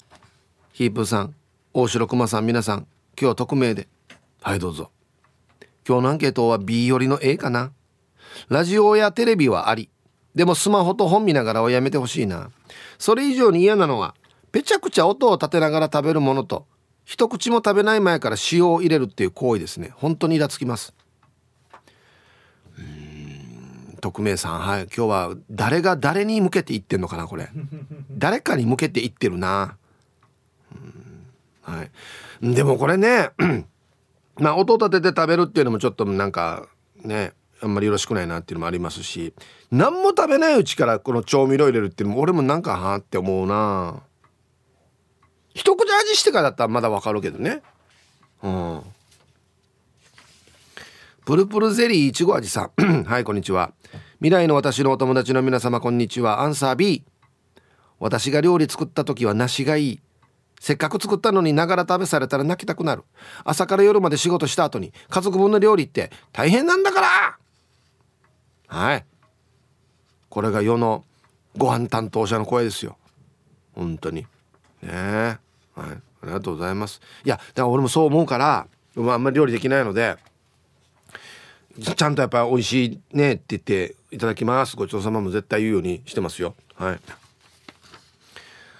[0.72, 1.34] ヒープさん
[1.72, 2.86] 大城熊さん皆さん今
[3.22, 3.88] 日は匿名で。
[4.40, 4.90] はいどうぞ。
[5.86, 7.72] 今日のアンケートは B よりの A かな。
[8.48, 9.90] ラジオやテレビはあり。
[10.34, 12.50] でもスマホと本見ながらはやめてほしいな。
[12.98, 14.14] それ以上に嫌なのは
[14.52, 16.66] ぺちゃくちゃ音を立てながら食べるものと
[17.04, 19.92] 一口も食べない前から塩を入れるっていう行為ですね。
[19.96, 20.94] 本当にイラつきます
[22.78, 24.82] うん匿名さんはい。
[24.94, 27.48] 今日は誰が誰に向けて言ってんのかなこれ。
[28.12, 29.76] 誰かに向けて言ってるな。
[31.62, 32.54] はい。
[32.54, 33.30] でもこれね
[34.36, 36.66] まあ音立てて食べるっていうのもちょっとなんか
[37.02, 39.32] ねあんまりよろしくないなっていうのもありますし。
[39.70, 44.02] 何も食べないうちからこの調味料入れるっていうのも俺もなんかはあって思うな。
[45.54, 47.62] 一口味してからだったらまだわかるけどね。
[48.42, 48.82] うん
[51.24, 53.04] プルプルゼリーいちご味さん。
[53.08, 53.72] はいこんにちは。
[54.18, 56.42] 未来の私のお友達の皆様こんにちは。
[56.42, 57.02] アンサー B
[57.98, 60.00] 私が料理作った時は梨がいい。
[60.60, 63.04] せっかく作ったのにながら食べされたら泣きたくなる。
[63.42, 67.38] 朝から夜まで仕事した後に家族分の料理って大変なんだから。
[68.66, 69.06] はい。
[70.28, 71.06] これが世の
[71.56, 72.98] ご飯担当者の声ですよ。
[73.74, 74.20] 本当に。
[74.20, 74.28] ね
[74.82, 75.38] え。
[75.74, 75.88] はい。
[75.88, 77.00] ありがとうございます。
[77.24, 80.18] いやだから俺もそう思うからあんまり料理できないので
[81.80, 84.76] ちゃんとやっぱ美味しいねって言っていただきます。
[84.76, 86.54] ごちそうさまも絶対言うようにしてますよ。
[86.74, 87.00] はい。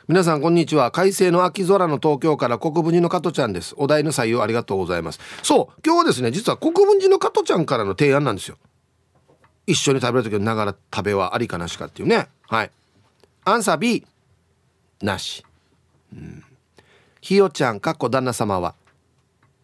[0.07, 0.91] 皆さんこんにちは。
[0.91, 3.75] 快晴の秋空の東京から国分寺の加トちゃんです。
[3.79, 5.21] お題の採用ありがとうございます。
[5.43, 5.81] そう。
[5.85, 8.59] 今日はですね実は国分寺の加トちゃんからの提案なんですよ。
[9.67, 12.29] 一緒に食べる時のながら食べはありかなしかっていうね。
[12.49, 12.71] はい。
[13.45, 14.07] アンサー B
[15.03, 15.45] なし。
[16.13, 16.45] うん。
[17.21, 18.75] ひよちゃんかっこ旦那様は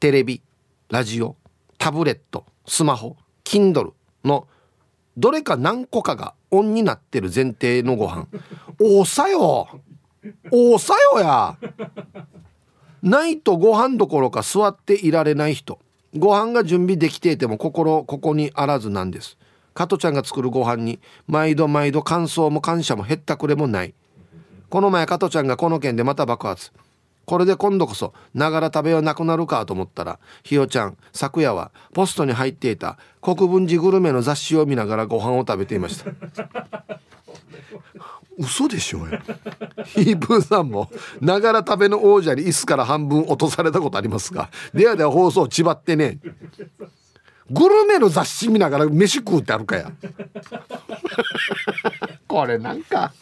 [0.01, 0.41] テレビ
[0.89, 1.37] ラジオ
[1.79, 2.45] タブレット。
[2.71, 4.47] スマホ Kindle の
[5.17, 8.29] どれか何個かがオンになってる前提のご飯。
[8.79, 9.67] おさよ。
[10.53, 11.59] おさよや。
[13.03, 15.81] ないとご飯どころか座っていられない人。
[16.17, 19.37] ご飯が準備できていても心ここにあらずなんです。
[19.75, 23.95] 加トちゃんが作るご飯に毎度毎度感想も感謝もへったくれもない。
[24.69, 26.71] この前加トちゃんがこの件でまた爆発。
[27.31, 36.11] これで今度こそながら食べはなくなるかと思ったらひよちゃん昨夜はポストに入っていた国分寺グルメの雑誌を見ながらご飯を食べていました。
[38.37, 39.21] 嘘でしょうよ。
[39.85, 40.91] ヒープーさんも
[41.21, 46.19] ながら食べの王者に椅子から半分落とされたことありますがではでは放送ちばってね。
[47.49, 49.93] グルメの雑誌見ながら飯食うってあるかや。
[52.27, 53.13] これなんか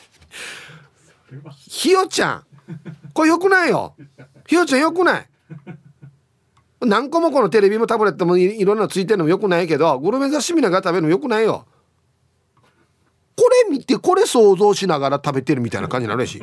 [1.68, 2.44] ひよちゃん
[3.14, 3.94] これよくないよ。
[4.46, 5.26] ひよちゃんよくない。
[6.80, 11.66] 何個もこのテレビもタブレットもいろんなのついてるのもよくないけどグルメ雑誌見ながら食べるのよくないよ。
[13.36, 16.42] これ見てこれ想像しながら食べてるみたいな感じになるし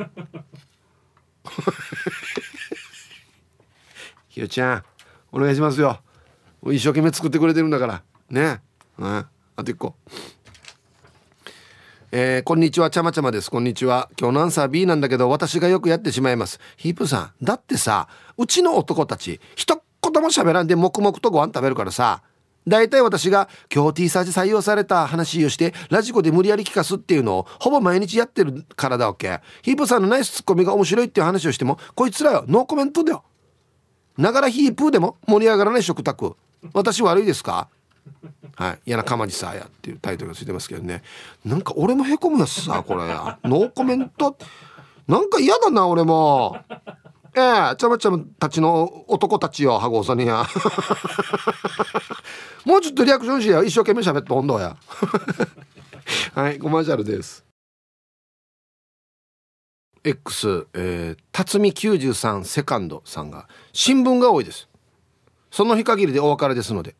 [4.28, 4.84] ひよちゃん
[5.32, 6.00] お願いしますよ。
[6.64, 8.02] 一生懸命作ってくれてるんだから。
[8.30, 8.60] ね。
[8.98, 9.26] うん。
[9.56, 9.94] あと一個。
[12.12, 13.50] えー、こんにちはちゃまちゃまです。
[13.50, 14.08] こんにちは。
[14.16, 16.60] 今日のアンサー B なんだけど私がよくやってしまいます。
[16.76, 18.06] ヒープさんだってさ
[18.38, 22.22] うちの男たち一言も喋らんで黙々とご飯食べるからさ
[22.68, 29.40] 大体私が今日 T サージ採用された話をしてラジコで無理やり聞かすっていうのをほぼ毎日やってるからだわけ。
[29.62, 33.24] ヒープさんのナイスツッコミが面白いっていう話をしてもこいつらよノーコメントだよ。
[34.16, 36.36] ながらヒープーでも盛り上がらない食卓。
[36.72, 37.68] 私悪いですか？
[38.56, 41.02] はい、嫌なかまじさやっていうタイトルがついてますけどね。
[41.44, 43.00] なんか俺もへこむやつさこれ。
[43.44, 44.36] ノーコメント。
[45.06, 46.58] なんか嫌だな俺も。
[47.34, 50.46] ええー、ちゃまちゃまたちの男たちよハゴさんにや
[52.64, 54.78] もうちょっとリアクションしや一生懸命喋って温度や。
[56.34, 57.44] はいコマーシャルです。
[60.02, 64.66] X、えー、辰巳93セカンドさんが新聞が多いです。
[65.50, 66.96] その日限りでお別れですので。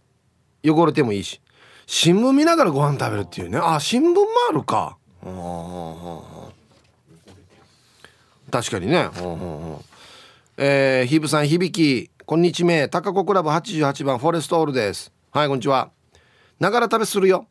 [0.71, 1.41] 汚れてもいいし。
[1.87, 3.59] 新聞見ながらご飯食べるっていうね。
[3.63, 4.97] あ新聞もあるか。
[8.51, 9.09] 確かにね。
[10.57, 15.13] えー、ヒブさん響きこんにちは高子クラブ88番フォレストオールです。
[15.31, 15.91] はいこんにちは。
[16.59, 17.47] ながら食べするよ。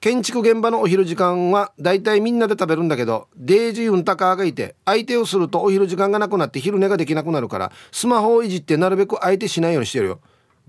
[0.00, 10.20] 建築現場のお昼時間はだいたいみんなで食べるんだけどデイジーウンタカーがいて相手をするとお昼時間がなくなって昼寝ができなくなるからスマホをいじってなるべく相手しないようにしてるよ。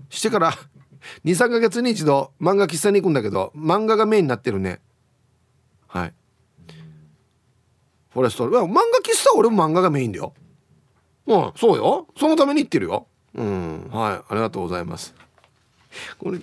[0.08, 0.52] してから
[1.24, 4.80] 23か月に一度漫画喫茶に行くんだけど漫画がメインになってるね。
[5.86, 6.12] はい。
[8.10, 8.48] フォレスト。
[8.48, 8.68] 漫画
[9.02, 10.32] 喫茶俺も漫画がメインだよ。
[11.26, 12.06] うんそうよ。
[12.18, 13.06] そのために行ってるよ。
[13.34, 14.32] うんはい。
[14.32, 15.14] ありがとうございます。
[16.18, 16.38] これ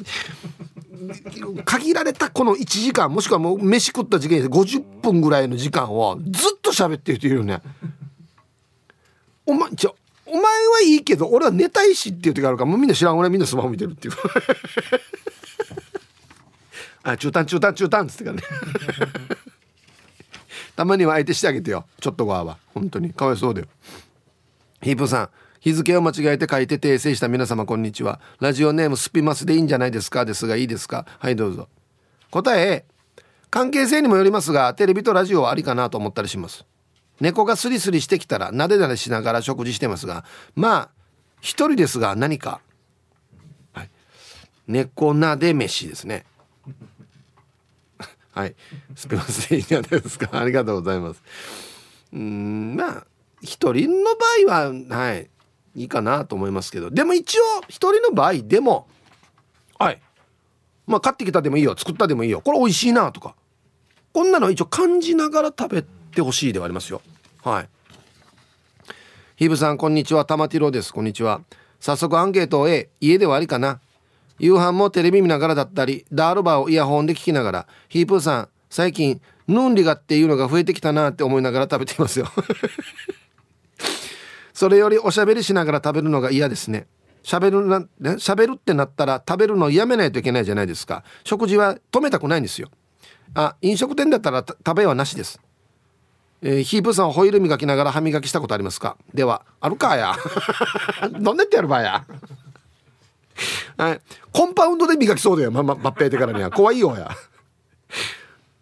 [1.65, 7.61] 限られたこの1時間もしくはもう飯食った時間で50分ぐらいの時間をずっと喋ってる人いるよね。
[9.45, 9.91] お前じゃ
[10.34, 14.13] お前はいいけど俺は寝たいしっていう時があるからもうみんな知らん俺はみんなスマホ見てるっていう。
[17.04, 18.43] あ中短中短中短っつってからね。
[20.76, 23.13] たまには相手してあげてよちょっと側は本当に。
[23.13, 23.67] かわいそうだよ。
[24.82, 28.19] ヒープさん日付を間違えて書いて訂正した皆様こんにちは。
[28.39, 30.26] ラジオネームスピマスでいいんじゃないですか？
[30.26, 31.06] ですがいいですか？
[31.19, 31.69] はいどうぞ。
[32.32, 32.86] 答え
[33.52, 36.65] 関係性にもよりますがテレビとラジオはありかなと思ったりします。
[37.19, 40.89] 猫がスリスリしてきたらなでなでしながら食事してますがまあ
[41.43, 42.62] 一人ですが何か、
[43.73, 43.89] はい、
[44.67, 46.26] 猫なで飯ですね。
[48.32, 48.56] はい。
[48.95, 50.39] すみませんいかがですか。
[50.39, 51.21] ありがとうございます。
[52.13, 53.06] うんまあ
[53.41, 54.15] 一人の
[54.47, 55.30] 場合ははい。
[55.76, 56.91] いいかなと思いますけど。
[56.91, 58.88] でも一応一人の場合でも
[59.78, 60.02] はい。
[60.88, 63.36] まあ買ってきたでもいいよ作ったでもいいよこれ美味しいなとか。
[64.13, 67.02] こんなの一応感じながら食べててほしいではありますよ。
[67.43, 67.69] はい。
[69.36, 70.26] ヒブさんこんにちは。
[70.26, 70.93] 玉ティロです。
[70.93, 71.41] こんにちは。
[71.80, 73.80] 早速アンケートを A 家ではありかな。
[74.39, 82.28] 夕飯もテレビ見ながらだったりダールバーをイヤホンで聞きながらヒープーさん最近ヌンリガっていうのが増えてきたなって思いながら食べていますよ。
[84.54, 86.88] それよりおしゃべりしながら食べるのが嫌ですね。
[87.23, 91.04] 喋るな、ね、喋るってなったら食べるのをやめないといけないじゃないですか。
[91.23, 92.69] 食事は止めたくないんですよ。
[93.34, 95.39] あ飲食店だったら食べはなしです。
[96.45, 98.97] えー、ヒープさんホイール磨きながら歯磨きしたことありますか？
[99.13, 100.15] ではあるかや。
[101.19, 102.06] どんなってやるばや？
[103.77, 104.01] はい。
[104.32, 106.51] コンパウンドで磨きそうだよままっぺいてからには。
[106.51, 107.15] 怖いよや。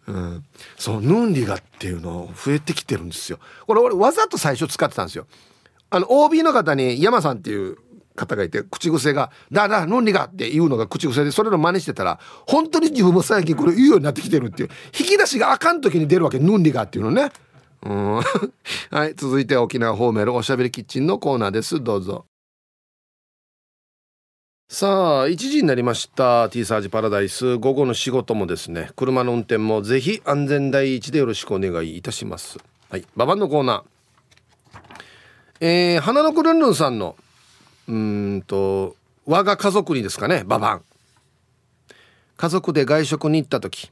[0.06, 0.44] うん、
[0.76, 3.38] そうヌンリガっていうの増えてきてるんですよ。
[3.66, 5.26] これ俺わざと最初使ってたんですよ。
[5.90, 7.78] あの OB の方に山さんっていう
[8.14, 14.70] 方がいて口癖が「だだヌンリガ」っていうのが口癖でそれの真似してたら本当に自分も最近これ言うようになってきてるっていう。
[14.98, 17.32] 引き出しがあかん時に出るわけヌンリガっていうのね。
[17.84, 18.20] うん。
[18.90, 21.82] はい続いて沖縄ホーメルおしゃべりキッチンのコーナーです。
[21.82, 22.26] どうぞ。
[24.68, 26.48] さあ1時になりました。
[26.48, 27.58] T サージパラダイス。
[27.58, 32.58] 午後の仕事もですね車の運転もぜひ安全第一でよろしくお願いいたします。
[32.88, 33.84] はいババンのコーナー。
[35.60, 37.16] えー、花のくるんるんさんの
[37.88, 40.82] うんと我が家族にですかねババン
[42.36, 43.90] 家族で外食に行った時。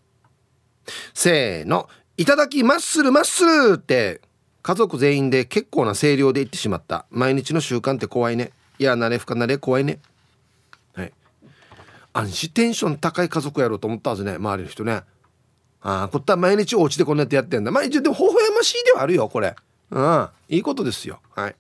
[1.15, 1.89] せーの。
[2.21, 4.21] いただきマッスルマッスルって
[4.61, 7.07] 家族全員で結構な声量で言ってしまった。
[7.09, 8.51] 毎日の習慣って怖いね。
[8.79, 10.01] いや慣れ不可なれ怖いね。
[10.93, 11.13] はい。
[12.13, 14.35] 安心テンション高い家族やろうと思ったはずね。
[14.35, 15.01] 周りの人ね。
[15.81, 17.71] ああこった毎日お家でこんなやってやってんだ。
[17.71, 19.57] まあ一応でも微笑ましいではあるよこれ。
[19.91, 20.29] うん。
[20.51, 21.21] いいことですよ。
[21.35, 21.57] はい。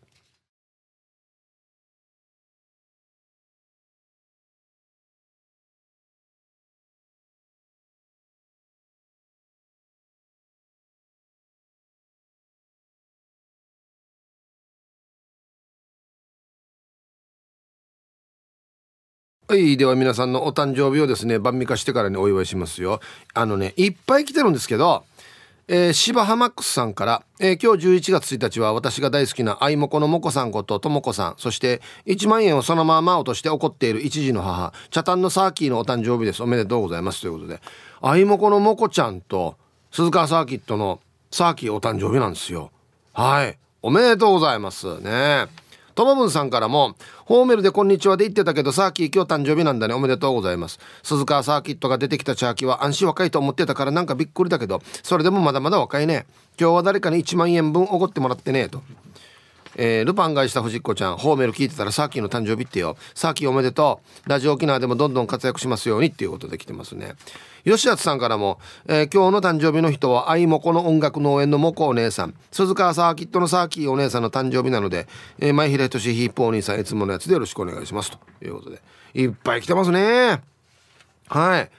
[19.50, 19.76] はい。
[19.76, 23.00] では皆さんのお誕生日をですね晩味化してからにお祝いしますよ。
[23.34, 25.02] あのねいっぱい来てるんですけど
[25.66, 36.44] えー、芝浜マックスさんから、えー、今日11月1日は私が大好きな愛もこのもこさんことともこさんそして1万円をそのまま落として怒っている一児の母茶炭のサーキーのお誕生日です。
[36.44, 37.20] おめでとうございます。
[37.20, 37.60] ということで
[38.00, 39.56] 愛もこのもこちゃんと
[39.90, 41.00] 鈴川サーキットの
[41.32, 42.70] サーキーお誕生日なんですよ。
[43.14, 43.58] はい。
[43.82, 45.00] おめでとうございます。
[45.00, 45.48] ね。
[46.00, 49.92] ともぶんさんからも、ホーメルでこんにちはで言ってたけど、サーキー今日誕生日なんだね。
[49.92, 50.80] おめでとうございます。
[51.02, 56.24] 鈴川サーキットが出てきたチャーキーは安心若いと思ってたからなんかびっくりだけど、それでもまだまだ若いね。
[56.58, 58.82] 今日は誰かに1万円分おごってもらってね、と。
[59.82, 62.98] えー、ルパンがした藤子ちゃん、ホーメル聞いてたらサーキーの誕生日ってよ。
[63.14, 64.28] サーキーおめでとう。
[64.28, 67.14] ラジオ沖縄でもどんどん活躍しますようにっていうことで来てますね。
[67.64, 78.10] 吉厚さんからも、えー、今日の誕生日の人は愛もこの音楽農園のもこお姉さん、鈴川サーキットのサーキーお姉さんの誕生日なので、えー、前平俊ヒープお兄さんいつものやつでよろしくお願いします。
[78.10, 78.82] ということで。
[79.14, 80.42] いっぱい来てますね。
[81.26, 81.70] はい。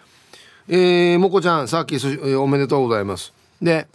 [0.70, 3.32] えー、もこちゃん、サーキー、おめでとうございます。
[3.62, 3.88] で、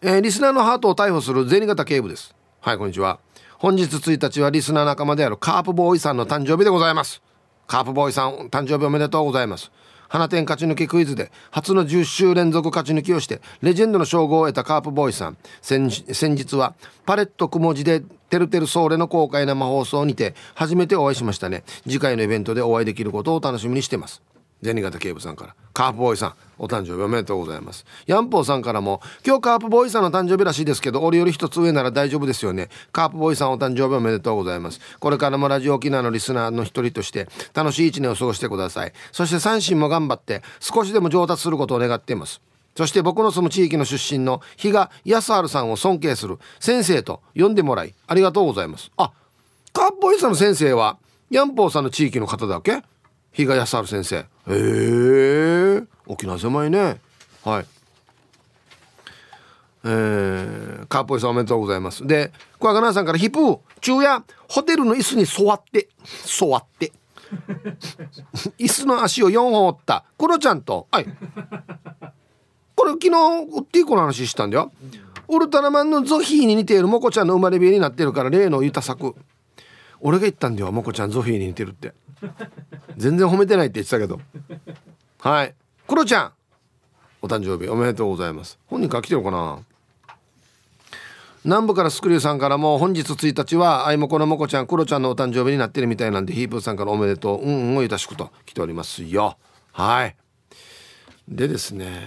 [0.00, 2.34] えー、リスナーのハートを逮捕する銭形警部です
[2.68, 3.18] はいこんにちは。
[3.56, 7.22] 本日1日はリスナー仲間であるカープボーイさんの誕生日でございます。
[7.66, 9.72] カープボーイさん誕生日おめでとうございます。
[10.06, 15.38] 花店勝ち抜きクイズで初の10週連続勝ち抜きをしてレジェンドの称号を得たカープボーイさん。
[15.62, 15.88] 先
[16.34, 16.74] 日は
[17.06, 21.64] パレットくも字でてるてるソーレの公開生放送にて初めてお会いしましたね。
[21.84, 24.20] 次回のイベントでお会いできることを楽しみにしてます。
[24.62, 25.54] 銭形警部さんから。
[25.72, 27.86] カープボーイさんお誕生日おめでとうございます。
[28.06, 32.68] ヤンポーさんからも今日カープボーイさんの誕生日らしいですけど俺より一つ上なら大丈夫ですよね。
[32.90, 34.80] カープボーイさんお誕生日おめでとうございます。
[34.98, 38.92] これからもラジオ沖縄のリスナーの一人として楽しい一年を過ごしてください。
[39.12, 42.40] そして三振も頑張って少しでも上達することを願っています。
[42.76, 48.90] そして僕の住む地域の出身の比嘉康治さんを尊敬する先生と呼んでもらいありがとうございます。
[48.96, 49.12] あ
[49.72, 50.98] カープボーイさんの先生は
[51.30, 52.82] ヤンポーさんの地域の方だっけ？
[53.32, 54.26] 比嘉康治先生。
[54.48, 57.00] へえ沖縄狭いね。
[57.44, 57.66] はい。
[59.84, 62.06] えー、カーポイさんおめでとうございます。
[62.06, 65.88] で小赤菜さんからヒップー昼夜ホテルの椅子に座って。
[66.24, 66.92] 座って。
[68.58, 70.04] 椅子の足を4本折った。
[70.18, 70.88] クロちゃんと。
[70.90, 71.06] はい。
[72.74, 74.72] これ昨日ウッディコの話したんだよ。
[75.28, 79.14] ウルトラマンのゾフィーに似ているモコちゃんの生まれ日になってるから例のユタ作。
[80.00, 81.92] 俺が言ったんだよモコちゃんゾフィーに似てるって。
[82.96, 84.20] 全然褒めてないって言ってたけど。
[85.20, 85.54] はい。
[85.86, 86.32] クロちゃん。
[87.22, 88.58] お誕生日おめでとうございます。
[88.66, 89.58] 本人から来てるかな？
[91.44, 99.36] 南部からスクリューさんからも本日1日はあいもこのもこちゃんクロちゃんのお誕生日になってるみたいなんでヒープーさんからおめでとううんうんをいたしくと来ておりますよ。
[99.72, 100.16] はい。
[101.28, 102.06] でですね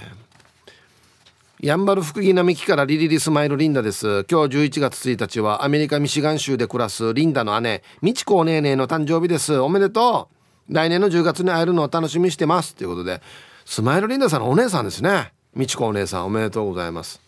[1.63, 4.25] やんばる福木並木からリリリスマイルリンダです。
[4.27, 9.59] 今日11月1日はアメリカミシガン州で暮らすリンダの姉、みちこおねえねえの誕生日です。
[9.59, 10.27] おめでと
[10.67, 10.73] う。
[10.73, 12.73] 来年の10月に会えるのを楽しみしてます。
[12.73, 13.21] ということで、
[13.63, 15.33] スマイルリンダさんのお姉さんですね。
[15.53, 17.21] みちこお姉さんおめでとうございます。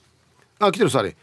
[0.58, 1.16] あ、来てるさり。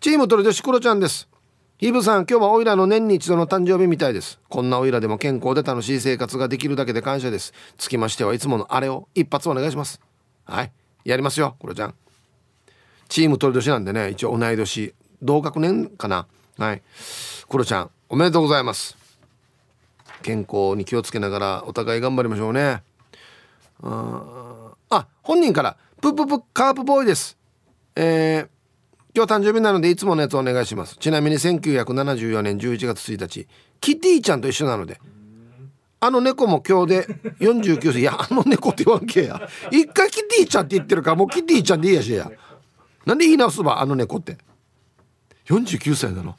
[0.00, 1.28] チームトルでしクロちゃんです。
[1.76, 4.40] ヒブさん、今日はオイラの年に一度の誕生日みたいです。
[4.48, 7.52] こんなオイラでも健康で楽しい生活ができるだけで感謝です。
[7.76, 10.00] つきましてはいつものあれを一発お願いします。
[10.46, 10.72] はい。
[11.04, 11.94] やりますよ、クロちゃん。
[13.14, 14.92] チーム取り年なんでね一応同い年。
[15.22, 16.26] 同学年かな。
[16.58, 16.82] はい。
[17.48, 18.96] クロちゃんおめでとうございます。
[20.22, 22.82] 健康に気をつけながらお互い頑張りましょうね。
[23.84, 27.38] あ本人からプププカープボーイです。
[27.94, 28.48] えー、
[29.14, 30.96] 今日誕生日なのでいつものやつお願いします。
[30.96, 33.46] ちなみに1974年11月1日
[33.80, 35.00] キティちゃんと一緒なので。
[36.00, 37.06] あの猫も今日で
[37.38, 38.00] 49歳。
[38.00, 39.48] いやあの猫って言わんけや。
[39.70, 42.28] 一回キティちゃんって言ってるからもうキティちゃんでいいやしや。
[43.06, 44.38] なんで言い直すばあの猫って。
[45.46, 46.36] 49歳なの。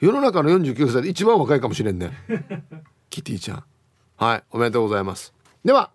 [0.00, 2.12] 世の中の49歳で一番若いかもしれんね。
[3.10, 3.64] キティちゃん。
[4.16, 5.32] はいおめでとうございます。
[5.64, 5.90] では。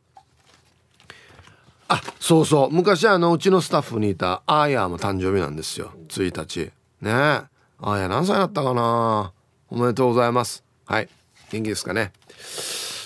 [1.87, 2.71] あそうそう。
[2.71, 5.91] 昔あのうちのスタッフにいたアーヤーも誕生日なんですよ。
[6.09, 6.71] 1日
[7.01, 7.11] ねえ。
[7.11, 9.31] アーヤ何歳だったかな。
[9.69, 10.63] おめでとうございます。
[10.85, 11.09] はい。
[11.51, 12.11] 元気ですかね。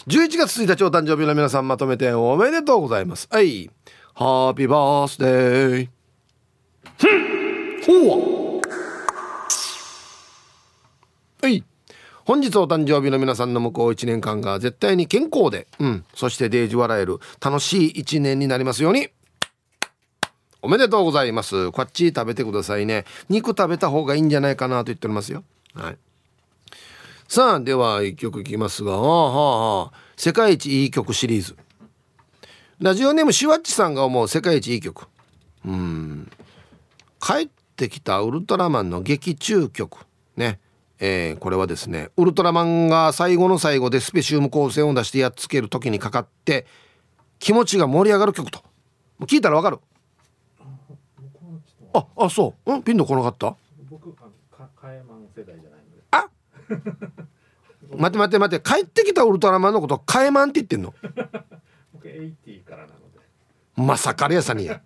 [0.07, 3.27] 11月1日お誕生日の皆さんまとめておめでとうございます。
[3.29, 3.69] はい。
[4.15, 5.98] ハッピーバースデー。
[6.99, 8.61] ほう。
[11.41, 11.63] はい。
[12.25, 19.09] 本日お誕生日の皆さんの向こう1年間が絶対に健康で、うん、そしてデージ笑える楽しい1年になりますように。
[20.61, 21.71] おめでとうございます。
[21.71, 23.05] こっち食べてくださいね。
[23.29, 25.43] 肉食べた方がいいんじゃないかなと言っておりますよ。
[25.73, 25.97] はい。
[27.29, 31.55] さあでは1曲いきますが、はあはあ、世界一いい曲シリーズ。
[32.79, 35.07] ラジオネームシュワッチさんが思う世界一いい曲。
[35.65, 36.29] うん。
[37.19, 40.05] 帰ってきたウルトラマンの劇中曲。
[40.35, 40.59] ね。
[41.01, 46.65] えー、これはですねウルトラマンが最後の最後でスペシウム光線を出してやっつける時にかかって
[47.39, 48.61] 気持ちが盛り上がる曲と。
[49.21, 49.79] 聞いたらわかる？
[51.93, 52.71] ああそう。
[52.73, 53.55] うんピンとこなかった？
[53.89, 54.25] 僕か
[54.75, 56.03] カエマン世代じゃないので。
[56.11, 56.27] あ？
[57.97, 60.93] 待って待って待って帰ってきたウルトラマンのことカエマンって言ってんの？
[61.93, 63.19] 僕80からなので。
[63.77, 64.81] まさかあれやさにや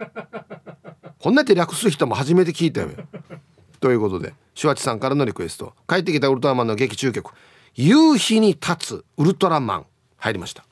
[1.24, 2.90] こんなって略す人も初めて聞いたよ。
[3.80, 5.74] ということでシュワチさんからのリクエスト。
[5.88, 7.32] 帰ってきたウルトラマンの劇中曲
[7.76, 9.86] 「夕日に立つウルトラマン」
[10.20, 10.66] 入りました。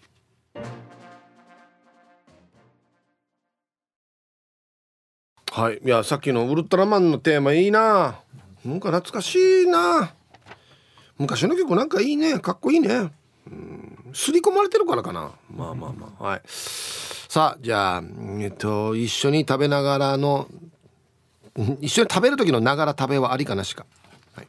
[5.53, 5.79] はい。
[5.85, 8.19] いやさっきのウルトラマンのテーマいいな。
[8.65, 10.13] なんか懐かしいな。
[11.17, 12.39] 昔の曲なんかいいね。
[12.39, 13.09] かっこいいね。
[13.47, 13.90] うん。
[14.13, 15.31] 刷り込まれてるからかな。
[15.55, 16.23] まあまあまあ。
[16.23, 16.41] はい。
[16.47, 18.03] さあじゃあ
[18.39, 20.47] えっと一緒に食べながらの
[21.79, 23.85] 一緒に食べる時のながら食べはありかなしか、
[24.35, 24.47] はい。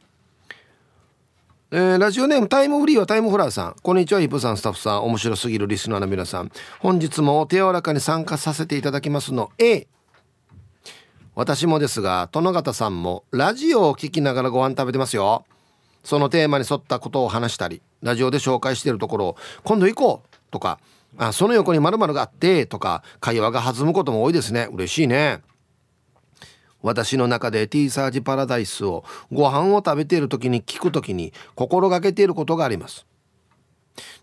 [1.71, 3.75] えー、ラジオネームタイムフリーはタイムフラーさん。
[3.81, 5.03] こんにちはイプさんスタッフさん。
[5.03, 6.51] 面白すぎるリスナーの皆さん。
[6.79, 9.87] 本日もお手柔らかに参加させていただきますの A
[11.35, 15.45] 私もですが殿方さんもラジオを聞きながらご飯食べてますよ。
[16.03, 20.79] そのテーマに沿ったことを話したりラジオで紹介しているところを今度行こうとか
[21.17, 24.67] あその横に〇〇があってとか会話が弾むことも多いですね。
[24.71, 25.41] 嬉しいね。
[26.81, 33.05] 私の中で T サージパラダイスをご飯を食べている時に聞く時に心がけていることがあります。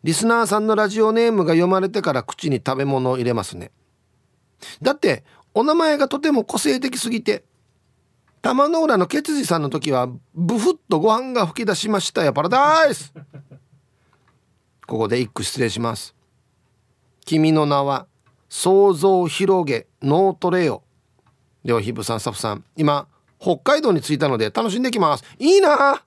[0.03, 3.71] リスナーさんのラジオネームが読まれてから口に食べ物を入れますね。
[4.83, 5.25] だって
[5.55, 7.45] お名前がとても個性的すぎて
[8.43, 12.33] 玉の浦のケツジさんの時はブフッとご飯が吹き出しましたよ。
[12.33, 13.13] パラダイス。
[14.87, 16.15] ここで一句失礼します。
[17.27, 18.07] 君の名は
[18.49, 20.83] 想像広げノートレオ
[21.65, 22.65] ではヒブさんスタッフさん。
[22.77, 23.07] 今
[23.39, 25.25] 北海道に着いたので楽しんできます。
[25.39, 26.03] いいな。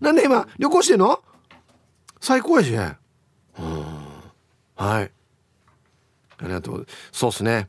[0.00, 1.22] なんで今旅行してんの？
[2.20, 2.72] 最高やし。
[2.72, 2.90] うん。
[4.76, 5.10] はい。
[6.38, 7.68] ありがとうそうっすね。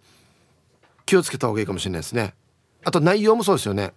[1.06, 2.36] 気をつけた方がいいかもしれないですね。
[2.84, 3.94] あと内容もそうですよね。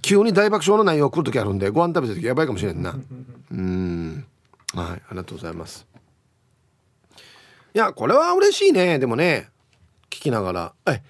[0.00, 2.94] 急に大爆笑の内容来る時あるんでご飯食べた時やばいかもしれんな。
[3.50, 4.26] うん。
[4.74, 5.86] はいありがとうございます。
[7.74, 8.98] いやこれは嬉しいね。
[8.98, 9.50] でもね
[10.10, 11.02] 聞きながら「え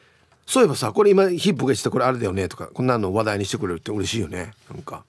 [0.46, 4.52] そういえばさこれ今ヒップが言ってたこれあれだよね」とかこんなの話題にしてくれるって嬉しいよね。
[4.70, 5.04] なんか。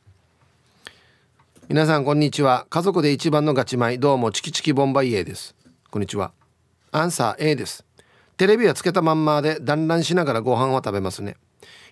[1.70, 2.68] 皆さんこんにちは。
[2.70, 5.56] 家族で一番のガチ米どうもチキチキボンバイエーです。
[5.90, 6.34] こんにちは。
[6.92, 7.86] アンサー A です。
[8.36, 11.38] テレビはつけたまんまで団らんしながらご飯は食べますね。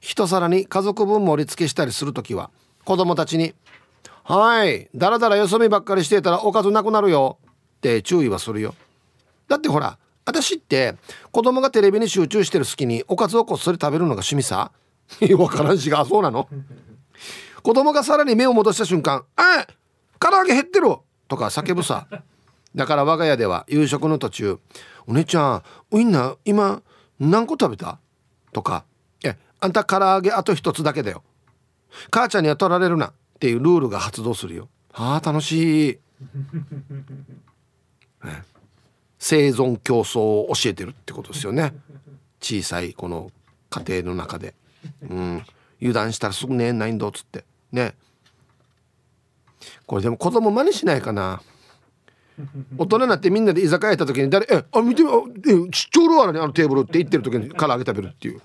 [0.02, 2.49] 一皿に家族分盛り付けしたりする時は
[2.84, 3.54] 子供たちに
[4.26, 7.38] 「はいだらだらよそ見ばっかりしてたらおかずなくなるよ」
[7.78, 8.76] って注意はするよ
[9.47, 10.95] だってほら私って
[11.32, 14.72] 子供がテレビに集中してる隙におかずをこっそり食べるのが趣味さ
[15.38, 16.47] わからんしがそうなの？
[17.64, 19.68] 子供がさらに目を戻した瞬間「あ
[20.20, 20.95] 唐揚げ減ってる!」
[21.28, 22.08] とか叫ぶさ
[22.74, 24.60] だから我が家では夕食の途中
[25.08, 26.82] 「お姉ちゃんウインナー今
[27.20, 27.99] 何個食べた?」
[28.54, 28.84] とか
[29.62, 31.24] 「あんた唐揚げあと一つだけだよ。
[32.09, 34.68] 母ちゃんには取られるな」っていうルールが発動するよ。
[34.91, 35.99] はあ楽しい、
[39.20, 41.74] 生存競争を教えてるってことですよね。
[42.41, 43.32] 小さいこの
[43.70, 44.55] 家庭の中で。
[45.07, 45.45] うん。
[45.80, 47.45] 油断したらすぐ寝ないんだっつって。
[47.72, 47.95] ね。
[49.86, 51.41] これでも子供真似しないかな。
[52.78, 58.41] 大人になってみんなで居酒屋行った時に誰「えあ見てみえちっちゃいるわねあのテーブル」って言ってる時に唐揚げ食べるっていう。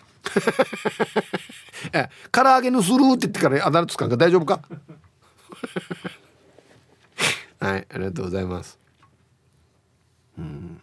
[1.93, 4.61] え唐揚げのするって言ってからあだ名つかんか大丈夫か？
[7.61, 8.79] はいありがとうございます。
[10.39, 10.81] うん。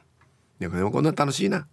[0.59, 1.67] でもでもこんな楽しいな。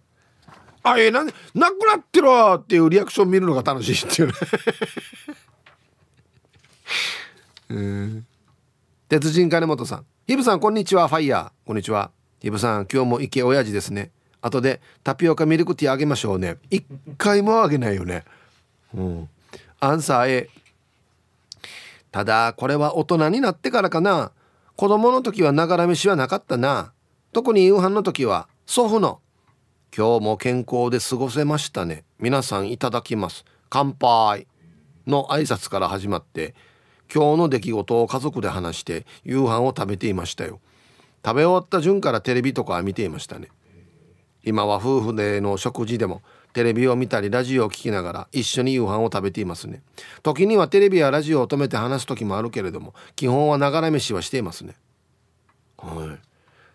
[0.83, 4.27] あえー、なんでなくなってるわっていうリアクション見るのが楽しいっていう。
[4.29, 4.33] ね
[7.69, 8.27] うん。
[9.07, 10.05] 鉄人金本さん。
[10.27, 11.07] ヒブさんこんにちは。
[11.07, 11.51] ファイヤー。
[11.67, 12.11] こんにちは。
[12.39, 14.11] ヒブさん今日も池親父ですね。
[14.41, 16.57] 後でタピオカミルクティーあげましょうね。
[16.69, 16.85] 一
[17.17, 18.23] 回もあげないよね。
[18.95, 19.29] うん。
[19.79, 20.49] アンサー A
[22.11, 24.31] ただこれは大人になってからかな。
[24.75, 26.91] 子供の時はながら飯はなかったな。
[27.33, 29.19] 特に夕飯の時は祖父の
[29.95, 32.03] 今日も健康で過ごせましたね。
[32.19, 33.45] 皆さんいただきます。
[33.69, 34.47] 乾杯。
[35.07, 36.53] の挨拶から始まって
[37.13, 40.59] 今日の出来事を家族で話して夕飯を食べていましたよ。
[41.23, 43.49] 食べ終わった順からテレビとか見ていましたね。
[44.43, 46.21] 今は夫婦での食事でも
[46.53, 49.81] テレビを見たりラジオを聴きながら一緒に夕飯を食べていますね。
[50.23, 54.75] 時にはテレビやラジオを止めて話す時もあるけれども基本はながら飯はしていますね。
[55.77, 56.19] はい。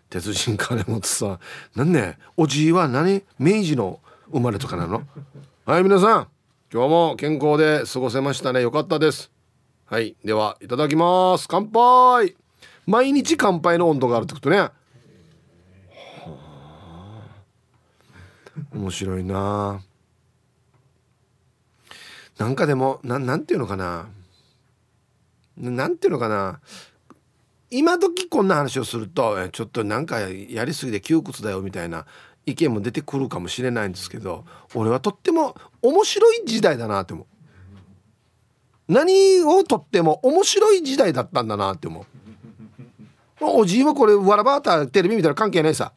[0.09, 1.39] 鉄人金本さん。
[1.75, 3.99] なんねおじいは何明治の
[4.31, 5.03] 生まれとかなの？
[5.65, 6.27] はい皆さん。
[6.73, 8.61] 今日も健康で過ごせましたね。
[8.61, 9.31] よかったです。
[9.85, 10.15] はい。
[10.25, 11.47] ではいただきます。
[11.47, 12.35] 乾杯。
[12.85, 14.69] 毎日乾杯の温度があるってことね。
[18.73, 19.81] 面白いな。
[22.37, 24.07] なんかでもななんていうのかな。
[25.57, 26.59] なんていうのかな。
[27.69, 32.05] 今時こんな話をするとちょっとなんかやりすぎて窮屈だよみたいな
[32.45, 37.25] 意見も出てくるかもしれないんですけど俺はとっても面白い時代だなって思う。
[38.87, 42.05] 何をとっても面白い時代だったんだなって思う。
[43.41, 45.91] おじいはこれわらばーたテレビ見たら関係ないさ。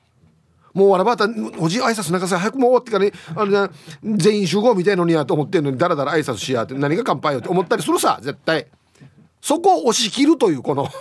[0.72, 1.24] もうわらばた
[1.58, 3.70] おじい挨拶なんかさ早くもう終わってから、ね、あれな
[4.16, 8.66] 全員集合みたいのにやと思ってんのにだらだら挨拶しやって何が乾杯よって思ったりするさ絶対。
[9.40, 10.86] そこを押し切るというこの。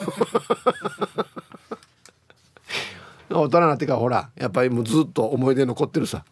[3.29, 6.25] 大人になってからほらやっぱりもうずっと思い出残ってるさ。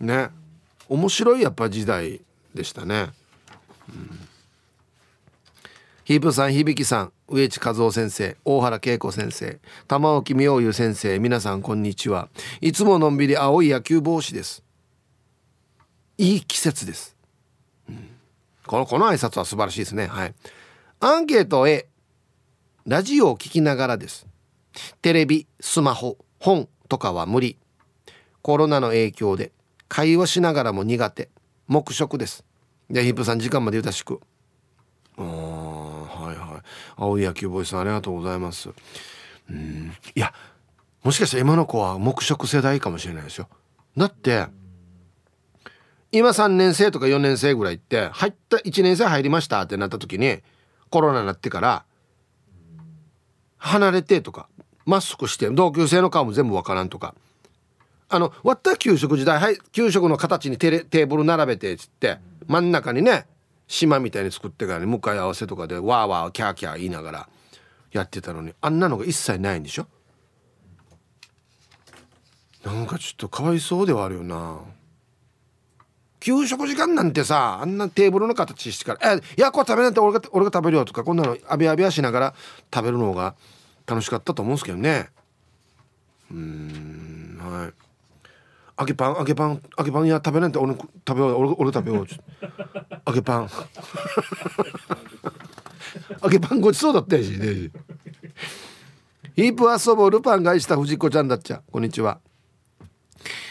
[0.00, 0.30] ね。
[0.88, 2.20] 面白いやっぱ時代
[2.54, 3.08] でしたね、
[3.88, 4.28] うん、
[6.04, 7.12] ヒープさん響さん。
[7.32, 9.58] 植地和夫先生大原恵子先生
[9.88, 12.28] 玉置妙優先生皆さんこんにちは。
[12.60, 14.62] いつものんびり青い野球帽子です。
[16.18, 17.16] いい季節です、
[17.88, 18.10] うん、
[18.66, 20.08] このこの挨拶は素晴らしいですね。
[20.08, 20.34] はい。
[21.00, 21.88] アンケート A
[22.86, 24.26] ラジオを聞きながらです。
[25.00, 27.56] テレビスマホ本とかは無理。
[28.42, 29.52] コロナの影響で
[29.88, 31.30] 会話しながらも苦手。
[31.66, 32.44] 黙食です。
[32.90, 34.20] でヒップさん時間までゆたしく。
[35.16, 35.51] あはいはい
[37.02, 38.70] 青い野球ボーイさんありがとうございます。
[39.50, 39.92] うん。
[40.14, 40.32] いや
[41.02, 43.48] もしかしたら今の子は黙食世代かもしれないですよ。
[43.96, 44.46] だって
[46.12, 50.40] 今3年生とか4年生ぐらいって入った1年生入りましたってなった時に
[50.90, 51.84] コロナになってから
[53.56, 54.48] 離れてとか
[54.84, 57.14] マスクして同級生の顔も全部わからんとか。
[58.08, 63.26] あの割った給食時代はい給食の形にテレテーブル並べてっつって真ん中にね
[63.66, 67.28] 島みたいに作ってからね向かい合わせとかでわーわーキャーキャー言いながら
[67.90, 69.86] やってたのにあんなのが一切ないんでしょ？
[72.64, 74.60] なんかちょっとかわいそうではあるよな。
[76.20, 82.34] 給食時間なんてさあんなテーブルの形してから「えいやこれ食べないと俺が俺が食べるよ」とかこんなのあびあびあしながら
[82.72, 83.34] 食べるのが
[83.86, 85.10] 楽しかったと思うんですけどね。
[86.30, 87.81] うんはい。
[88.82, 92.06] 揚げパン揚げパン揚げパンいや食べないと俺食べよう俺俺食べよう
[93.06, 93.48] 揚げパン。
[96.20, 97.70] 揚げパンごちそうだったやしね
[99.36, 101.62] ヒープ遊ぼうルパンがした藤子ちゃんだっちゃ。
[101.70, 102.18] こんにちは。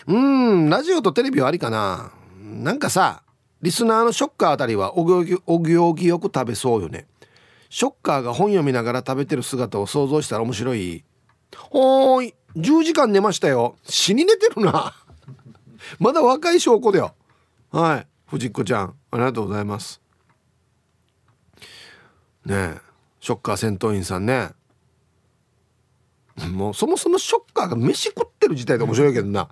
[0.05, 2.11] うんラジオとテレビはありかな。
[2.37, 3.23] なんかさ
[3.61, 7.07] リスナーのショッカーあたりはお行儀お行儀よく食べそうよね。
[7.69, 11.05] ショッカーが本読みながら食べてる姿を想像したら面白い。
[11.55, 13.77] ほーい10時間寝ましたよ。
[13.83, 14.93] 死に寝てるな
[15.99, 17.15] まだ若い証拠だよ。
[17.71, 18.07] はい。
[18.27, 18.95] 藤子ちゃん。
[19.11, 20.01] ありがとうございます。
[22.45, 22.77] ねえ。
[23.19, 24.51] ショッカー戦闘員さんね。
[26.49, 29.49] もうそもそもショッカーが飯食ってる自体で面白いけどな。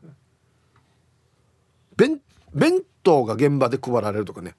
[1.95, 2.21] 弁
[2.53, 4.55] 弁当が現場で配られるとかね。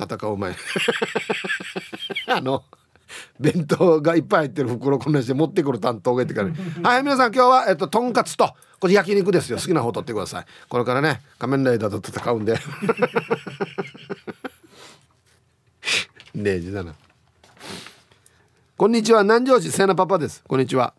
[0.00, 0.56] 戦う前
[2.26, 2.64] あの
[3.38, 9.58] 弁当がいっぱい入ってる袋こんなして持ってくる担当がいてから、ね、 はい皆さん今日は、えっと、とんかつとこれ焼肉ですよ。
[9.58, 10.44] 好きな方取ってください。
[10.68, 12.58] これからね仮面ライダーと戦うんで。
[16.34, 16.94] ねえじだな。
[18.76, 19.22] こんにちは。
[19.22, 20.42] 南城市せなパパです。
[20.48, 20.94] こんにちは。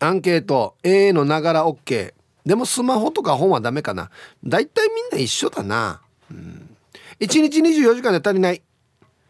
[0.00, 2.12] アンケート A のながら OK
[2.44, 4.10] でもスマホとか本はダメかな。
[4.44, 6.76] だいたいみんな一緒だな、うん、
[7.20, 8.62] 1日24時間で足りない。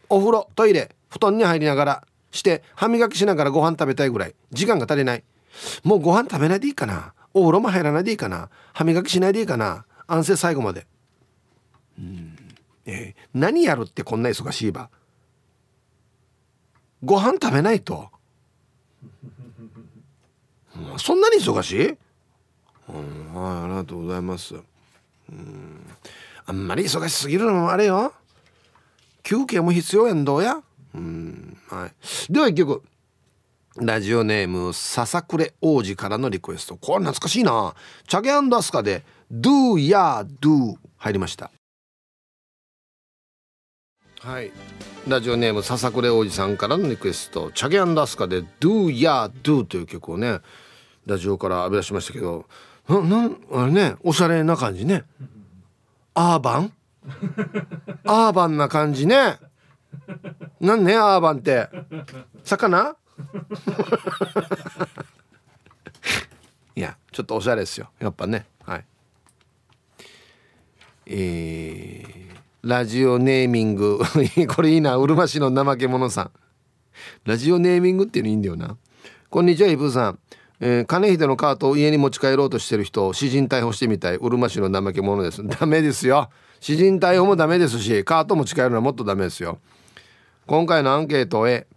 [0.09, 4.35] お風呂トイレ布団に入りながらして歯磨きしながらご飯食べたいぐらい。
[4.51, 5.23] 時間が足りない。
[5.83, 7.13] もうご飯食べないでいいかな。
[7.33, 8.49] お風呂も入らないでいいかな。
[8.73, 9.85] 歯磨きしないでいいかな。
[10.07, 10.87] 安静最後まで。
[11.99, 12.37] うん。
[12.85, 14.89] えー、何やるってこんな忙しいば。
[17.03, 18.09] ご飯食べないと。
[20.75, 20.99] うん。
[20.99, 21.97] そんなに忙しい、
[22.89, 24.55] うん、はいありがとうございます。
[24.55, 25.85] うん。
[26.45, 28.13] あんまり忙しすぎるのもあれよ。
[29.23, 30.61] 休憩も必要やんどうや。
[30.97, 32.33] うんはい。
[32.33, 32.83] では一曲
[33.79, 36.77] ラジオネーム笹暮王子からのリクエスト。
[36.77, 37.75] これ懐かしいな。
[38.07, 41.51] チャゲアンダスカで Do Ya Do 入りました。
[44.19, 44.51] はい。
[45.07, 47.51] ラジオネーム笹暮王子さんからのリクエスト。
[47.51, 50.39] チャゲアンダスカで Do Ya Do という曲をね
[51.05, 52.45] ラジオから浴び出しましたけど。
[52.89, 55.03] ななんあれねおしゃれな感じね。
[56.15, 56.73] アーバン？
[58.05, 59.37] アーバンな感じね。
[60.59, 61.69] なんねアーバンって。
[62.43, 62.95] 魚？
[66.75, 67.89] いやちょっとおしゃれですよ。
[67.99, 68.45] やっぱね。
[68.63, 68.85] はい。
[71.07, 73.99] えー、ラジオネーミング。
[74.53, 74.97] これいいな。
[74.97, 76.31] うるま市の怠け者さん。
[77.25, 78.77] ラジオネーミングっていうのいいんだよな。
[79.29, 80.19] こんにちはイブさん。
[80.59, 84.15] えー、金秀のカートを家に持ち帰ろうとしてる人を詩人逮捕してみたい。
[84.15, 85.45] うるま市の怠け者です。
[85.47, 86.29] ダメですよ。
[86.59, 89.59] 詩人逮捕もダメですしカート持ち帰るのはもっとダメですよ。
[90.47, 91.67] 今回のアンケートへ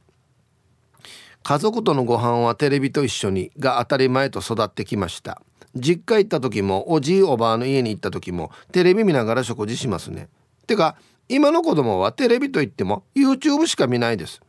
[1.43, 5.43] 家族とのご飯はテレビと一緒にが当たり前と育ってきました。
[5.75, 10.29] 実家行った時もおじいおばあの家に行った時もテレビ見ながら食事しますね。
[10.69, 10.95] てか
[11.29, 14.41] 今の子供はテレビといっても YouTube しか見ないです。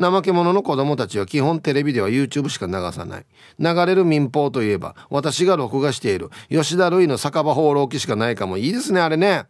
[0.00, 3.26] 怠け者の子供たちは基本テレビでは YouTube しか流さない。
[3.58, 8.56] 流れる民放といえば私が録画している吉田類の酒場放浪記しかないかも。
[8.56, 9.44] いいですねあれね。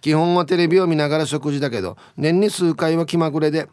[0.00, 3.68] 基本はテレビを見ながら食事だけど年に数回は気まぐれで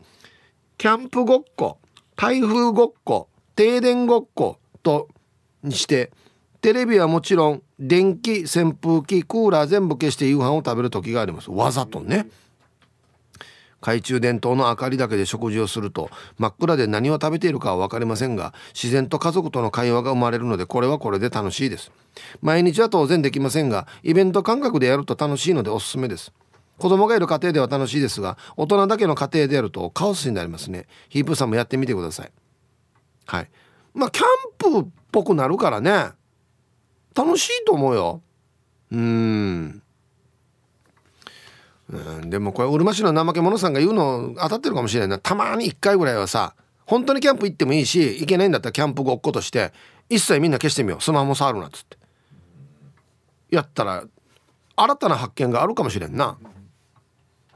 [0.77, 1.79] キャンプごっこ
[2.15, 5.09] 台風ごっこ停電ごっこと
[5.63, 6.11] にして
[6.61, 11.51] テレビはもちろん電気扇風機クーラー全部消して夕飯を食べる時があります。
[11.51, 12.27] わざとね。
[13.83, 21.91] 懐中電灯の明かりだけで食事をすると真っ暗で何を食べているかは分かりませんが自然と家族との会話が生まれるのでこれはこれで楽しいです。
[22.41, 26.31] 毎日は当然できませんがイベント感覚でやると楽しいのでおすすめです。
[26.77, 30.87] 子供がいる家庭では楽しいですが大人だけの家庭でやるとカオスになりますね。
[31.09, 32.31] ヒープさんもやってみてください。
[33.25, 33.49] はい。
[33.93, 36.11] まあキャンプっぽくなるからね。
[37.15, 38.21] 楽しいと思うよ。
[38.91, 39.83] うん。
[41.93, 42.29] うん。
[42.29, 45.19] でもこれうるま市の怠け者さんが言うの当たってるかもしれないな。
[45.19, 49.71] たまに1回ぐらいはさ本当にキャンプ行ってもいいし行けないんだったらキャンプごっことして
[50.09, 51.01] 一切みんな消してみよう。
[51.01, 51.97] スマホも触るなっつって。
[53.51, 54.03] やったら
[54.75, 56.37] 新たな発見があるかもしれんな。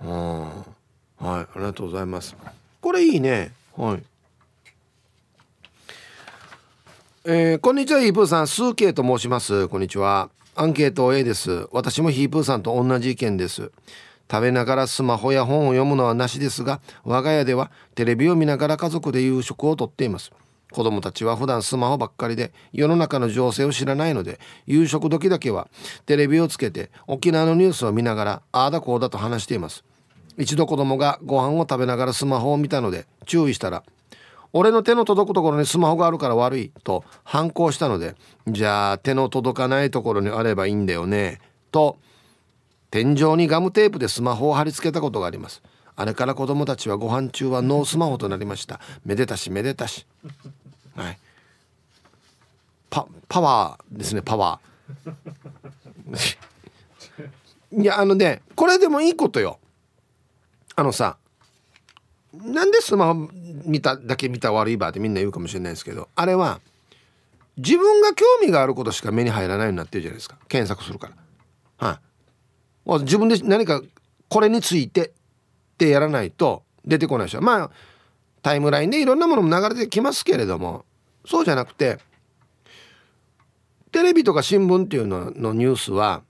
[0.03, 0.41] うん。
[0.41, 0.63] はい
[1.19, 2.35] ありがとうございます。
[2.79, 3.51] これいいね。
[3.75, 4.03] はい。
[7.25, 8.47] えー、こんにちはヒープーさん。
[8.47, 9.67] スーケイと申します。
[9.67, 10.29] こんにちは。
[10.55, 11.67] アンケート A です。
[11.71, 13.71] 私もヒープーさんと同じ意見です。
[14.29, 20.31] 食べながらスマホや本を読むのはなしですが我が家ではテレビを見ながら家族で夕食をとっています。
[20.71, 25.69] 子供たちは普段スマホばっかりで世の中の情勢を知らないので夕食時だけは
[26.05, 29.83] テレビをつけて沖縄のニュースを見ながらああだこうだと話しています。
[30.37, 33.83] 一度子供がご飯を食べながらスマホを見たので注意したら
[34.53, 38.15] 俺の手の届くところにスマホがあるから悪いと反抗したので
[38.47, 41.39] じゃあ手の届かないところにあればいいんだよね
[41.71, 41.97] と
[42.89, 45.61] 天井にガムテープでスマホを貼り付けたことがあります。
[45.95, 48.79] あれから子供たちはご飯中はノースマホとなりました。
[49.05, 50.05] めでたしめでたし。
[50.95, 51.17] はい。
[52.89, 56.37] パパワーですねパワー。
[57.81, 59.59] いやあのねこれでもいいことよ。
[60.75, 61.17] あのさ
[62.33, 63.29] なんでスマホ
[63.65, 66.61] 見ただけ見た悪いバーってみんな言うかもしれないですけどあれは
[67.57, 70.37] 自分が興味があることしか目に入らないようになってるじゃないですか。
[70.47, 71.09] 検索するか
[71.79, 71.87] ら。
[71.87, 72.06] はい。
[72.99, 73.81] 自分で何か
[74.29, 75.11] これについてっ
[75.77, 77.71] てやらないと出てこないでしょまあ
[78.41, 80.85] タイムラインでいろんなものも流れてきますけれども
[81.25, 81.99] そうじゃなくて
[83.91, 86.23] テレビとか新聞っていうののニュースは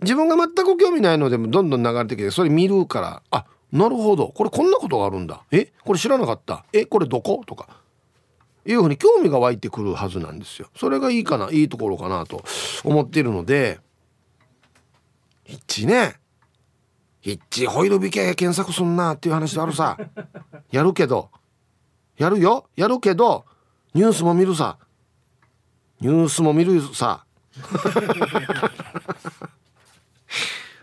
[0.00, 4.28] 自分が全く興味ないのでもどんどん流れてきてそれ見るからあなるほど。
[4.28, 5.42] これこんなことがあるんだ。
[5.50, 5.72] え？
[5.84, 6.64] これ知らなかった。
[6.72, 6.86] え？
[6.86, 7.42] これどこ？
[7.46, 7.68] とか。
[8.64, 10.70] いうふうに興味が湧いてくるはずなんですよ。
[10.74, 12.42] それがいいかないいところかなと
[12.82, 13.78] 思っているので
[15.48, 16.14] 一致ね。
[17.22, 19.96] 一致ホイール引け検索すんなっていう話であるさ。
[20.70, 21.30] やるけど。
[22.18, 22.68] やるよ。
[22.76, 23.46] やるけど。
[23.94, 24.76] ニュースも見るさ。
[26.00, 27.24] ニュースも見るさ。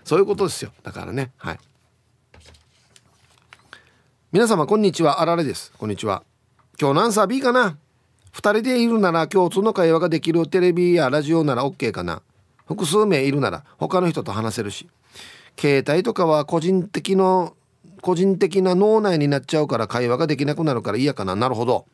[0.03, 0.71] そういうことですよ。
[0.83, 1.31] だからね。
[1.37, 1.59] はい。
[4.31, 5.21] 皆様こんにちは。
[5.21, 5.71] あられです。
[5.77, 6.23] こんにちは。
[6.81, 7.77] 今日何サー B かな
[8.33, 12.21] ？2人でいるなら共通の会話ができるテレビやラジオなら OK かな？
[12.65, 14.87] 複数名いるなら他の人と話せるし
[15.57, 17.55] 携帯とかは個人的の
[18.01, 21.85] 個人的な脳内になっちゃうから会話ができなくなるから嫌かななるほど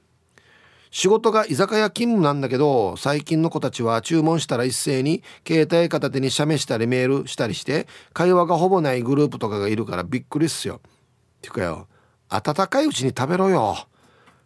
[0.92, 10.82] 仕事が居酒屋勤務なんだけど最近の子たちは注文したら一斉に携帯片手に写メしたりメールしたりして会話がほぼないグループとかがいるからびっくりっすよ。
[10.84, 11.88] っていうかよ
[12.30, 13.88] 温かいうちに食べろよ。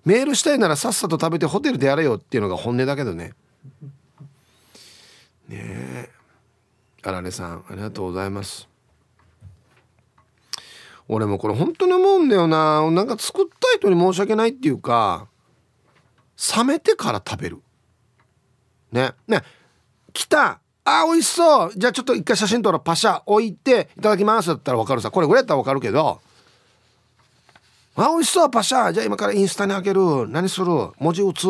[0.06, 3.34] メールしたいならさっさと食べてホテルでやれよっていうのが本音だけどね。
[5.50, 6.15] ねえ
[7.08, 8.68] あられさんありがとうございます。
[11.08, 12.90] 俺もこれ本当に思うんだよな。
[12.90, 15.28] なんか作った人に申し訳ないっていうか
[16.58, 17.62] 冷めてから食べる。
[18.92, 19.14] ね。
[19.28, 19.44] ね。
[20.14, 20.60] 来た。
[20.84, 21.74] あ美味しそう。
[21.76, 22.82] じゃあちょっと一回写真撮ろう。
[22.84, 24.48] パシャ置いていただきます。
[24.48, 25.12] だったら分かるさ。
[25.12, 26.20] これぐらいやったら分かるけど。
[27.98, 28.50] あ美味しそう。
[28.50, 28.92] パシャ。
[28.94, 30.28] じゃあ今からインスタにあげる。
[30.28, 30.66] 何する？
[30.98, 31.48] 文字打つ。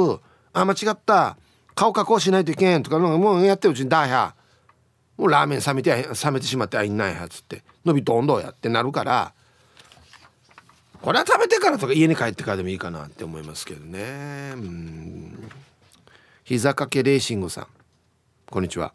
[0.51, 1.38] あ間違った。
[1.76, 2.84] 顔加工しないといけん。
[2.84, 4.36] とかもうやってるうちにだや
[5.18, 7.63] もうラーメン冷めて冷めてしまってあいんないやつって。
[7.86, 9.34] 伸びとんどやってなるから
[11.01, 14.53] これは食べてからとか家に帰ってからでもいいかなって思いますけどね。
[14.55, 15.51] うん。
[16.43, 17.68] 膝掛けレーシングさん。
[18.49, 18.91] こんにちは。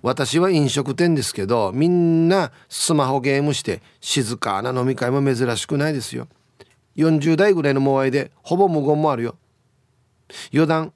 [0.00, 6.28] 私は飲食店ですけどみんなスマホゲームして静かな飲み会も珍しくないですよ。
[6.96, 9.36] 40代ぐらいのモアイでほぼ無言もあるよ。
[10.52, 10.92] 余談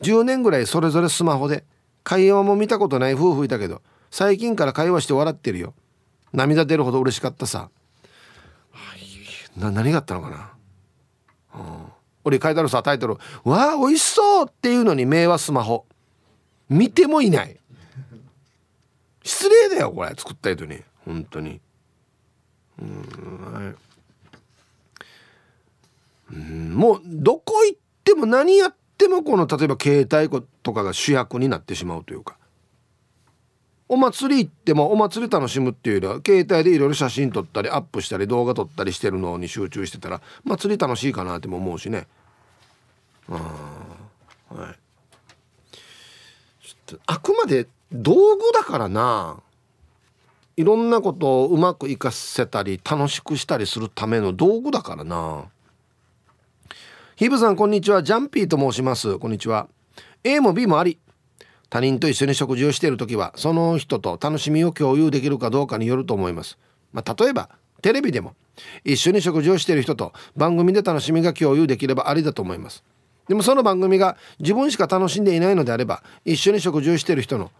[0.00, 1.64] 10年ぐらいそれぞれスマホで
[2.04, 5.74] 会話も見たことない夫婦いたけど最近から会話して笑ってるよ。
[6.32, 7.70] 涙出るほど嬉しかったさ。
[9.56, 10.52] な何があったのかな、
[11.54, 11.86] うん、
[12.24, 15.86] 俺書いてあるさタイトル「わあ美味しそう!」っていうのに目はスマホ。
[16.68, 17.60] 見てもいない。
[19.22, 20.82] 失礼だよこれ作った人に。
[21.04, 21.60] 本当に。
[22.80, 23.74] うんはい。
[26.32, 32.36] うんもうどこ行っても何やってもこの例えば携帯とかが主役になってしまうというか。
[33.86, 42.06] お祭り行ってもお祭り楽しむっていうよりは携帯でいろいろ写真撮ったりアップしたり動画撮ったりしてるのに集中してたら祭り楽しいかなっても思うしね。
[43.28, 43.34] あ
[44.48, 44.76] はい。
[47.06, 49.40] あくまで道具だからな。
[50.56, 55.46] いろんなことをうまく活かせたり楽しくしたりするための道具だからな。
[57.16, 58.02] ヒブさんこんにちは。
[58.02, 59.20] ジャンピーと申します。
[59.20, 59.68] こんにちは。
[60.24, 60.98] A も B もあり。
[61.70, 66.58] 他人と一緒に食事をしている時はその人と楽しみを共有できるかどうかによると思います、
[66.92, 67.48] まあ、例えば
[67.82, 68.34] テレビでも
[68.84, 72.84] 一緒に食事をしている人と番組で楽しみが共有できればありだと思います。
[73.28, 77.50] でもその番組が自分しか楽しんでいないのであれば一緒に食事をしている人の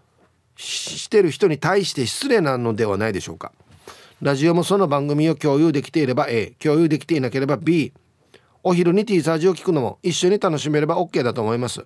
[0.57, 3.52] してる人に対して失礼なのではないでしょうか。
[4.20, 7.92] ラジオもその番組を共有できていれば A 共有できていなければ B
[8.66, 11.84] お昼に T サージを聞くのも一緒に楽しめれば OK だと思います。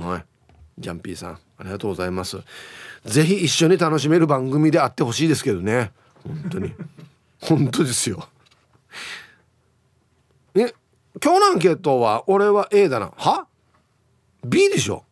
[0.00, 0.24] はい
[0.78, 2.38] ジャンピーさんありがとうございます。
[3.04, 5.92] ぜひ一緒に楽しめる番組であってほしいですけどね。
[6.24, 6.72] 本当に。
[7.40, 8.28] 本当ですよ。
[10.54, 10.74] え
[11.22, 13.12] 今日のアンケートは俺は A だな。
[13.16, 13.46] は
[14.44, 15.04] ？B でしょ？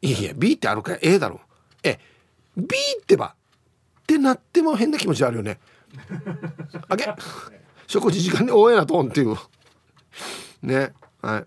[0.00, 1.40] いや B ってあるから A だろ。
[1.82, 1.98] え
[2.56, 2.64] B
[3.00, 5.58] ってばってなっても変な気持ちあるよね。
[6.88, 7.12] あげ
[7.86, 9.36] 食事時間に応援なトーンっていう
[10.62, 11.46] ねはい。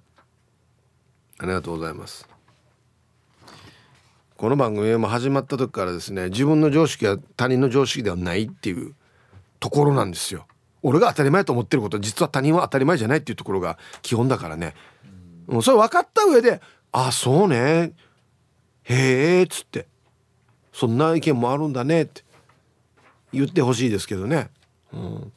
[1.38, 2.28] ありがとうございます。
[4.38, 8.94] この番組も始まった時からですね自分の常識は他人の常識ではないっていう
[9.62, 10.46] ところなんですよ。
[10.84, 14.76] 俺が当たり前と思ってること実は他人は当たり前じゃないっていうところが基本だからね、
[15.48, 16.62] うん、それ分かった上で
[16.92, 17.94] 「あそうね。
[18.84, 19.88] へえ」っつって
[20.74, 22.24] 「そんな意見もあるんだね」って
[23.34, 24.50] 言ってほしいですけどね、
[24.94, 25.32] うん、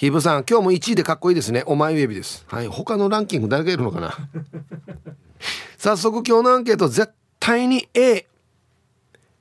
[0.00, 1.62] ヒブさん今日も1位でかっこいいですね。
[1.66, 2.46] お前ウェビです。
[2.48, 2.68] はい。
[2.68, 4.16] 他のランキング誰がいるのかな？
[5.76, 8.26] 早速今日のアンケート絶対に A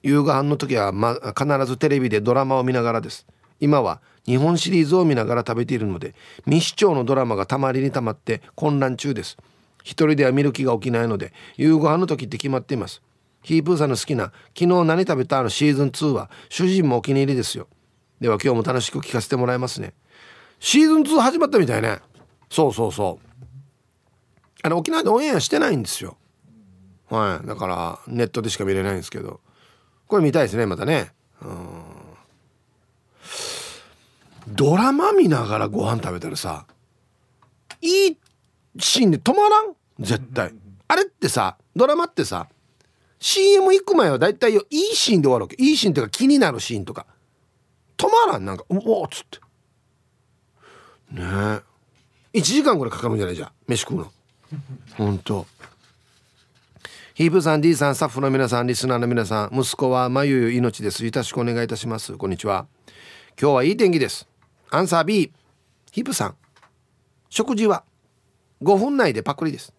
[0.03, 3.25] 夕ご飯の時は、ま、必ずテレビでドラマを見ながらです。
[3.61, 9.37] 今は日本シリーズを見ながら食べているので未視聴のドラマがたまりにたまって混乱中です。
[9.85, 13.01] 一人では見る気が起きないので夕ご飯の時って決まっています。
[13.43, 17.69] ヒープーさんの好きな「昨日何食べた?」のシーズン2は主人もお気に入りですよ。
[18.19, 19.93] では今日も楽しく聞かせてもらいますね。
[20.59, 21.99] シーズン2始まったみたいね。
[22.49, 23.25] そうそうそう。
[24.61, 26.17] あの沖縄でオンエアしてないんですよ。
[27.09, 27.47] はい。
[27.47, 29.39] だからネットでしか見れないんですけど。
[30.07, 31.11] これ見たいですねまたね。
[31.41, 31.83] うん。
[34.47, 36.65] ドラマ見ながらご飯食べたらさ
[37.81, 38.17] いい
[38.79, 39.75] シーンで止まらん？
[39.99, 40.53] 絶対。
[40.87, 42.47] あれってさドラマってさ
[43.19, 44.59] CM 行く前はだいたいい
[44.93, 45.55] シーンで終わるわけ。
[45.63, 47.05] いいシーンっていうか気になるシーンとか。
[47.95, 48.45] 止まらん？
[48.45, 49.39] なんか「おお」っつって。
[51.11, 51.21] ね。
[52.33, 53.35] え1時間ぐらいかかるんじゃない？
[53.35, 54.11] じゃん飯食うの。
[54.97, 55.45] ほんと
[57.13, 61.03] ヒープさん D さんスタッフの皆さんリスナーの皆さん息子はまゆゆ命です。
[61.05, 62.13] よろしくお願いいたします。
[62.17, 62.65] こんにちは。
[63.39, 64.27] 今日はいい天気です。
[64.69, 65.31] アンサー B
[65.91, 66.35] ヒープさん。
[67.29, 67.83] 食事は
[68.61, 69.73] 5分内でパクリです。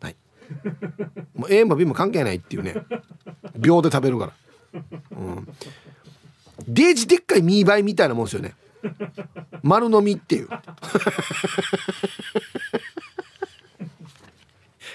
[0.00, 0.16] はい。
[1.34, 2.74] もう A も B も関係ないっていうね。
[3.56, 4.82] 秒で食べるから。
[5.10, 5.48] うん。
[6.68, 8.54] デージでっかいミーバイみたいなもんですよね。
[9.62, 10.48] 丸飲みっていう。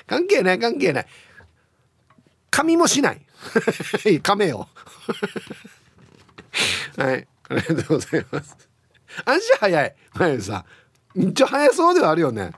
[0.06, 1.08] 関係ない関係ない。
[2.50, 3.22] 髪もしない。
[4.24, 4.68] 亀よ。
[6.98, 7.28] はい。
[7.50, 8.58] ありがとうございます。
[9.26, 9.96] 足早い。
[10.14, 10.66] まゆさ
[11.16, 11.20] ん。
[11.20, 12.52] めっちゃ早そうではあるよね。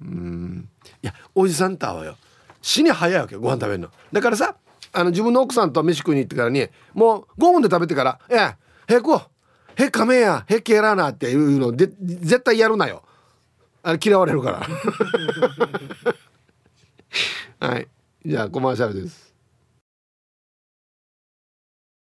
[0.00, 0.68] うん。
[1.02, 2.16] いやおじさんとはよ。
[2.60, 3.90] 死に早いわけご飯食べるの。
[4.12, 4.56] だからさ
[4.92, 8.56] あの自分の奥さんと飯食いに行ってからにもう5分で食べてから「いや
[8.88, 9.22] へこ
[9.78, 13.02] へかめやへけらな」っていうので絶対やるなよ。
[13.82, 14.66] あれ嫌われるから。
[17.68, 17.88] はい。
[18.26, 19.28] じゃあコマーシャルです。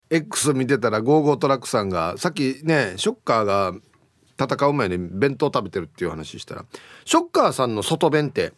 [0.08, 3.74] X 見てたらゴーゴートラックさんがさっきねショッカーが
[4.36, 6.64] 戦う前に弁当食べてるっていう話したら
[7.04, 8.52] ショッカーさんの外弁って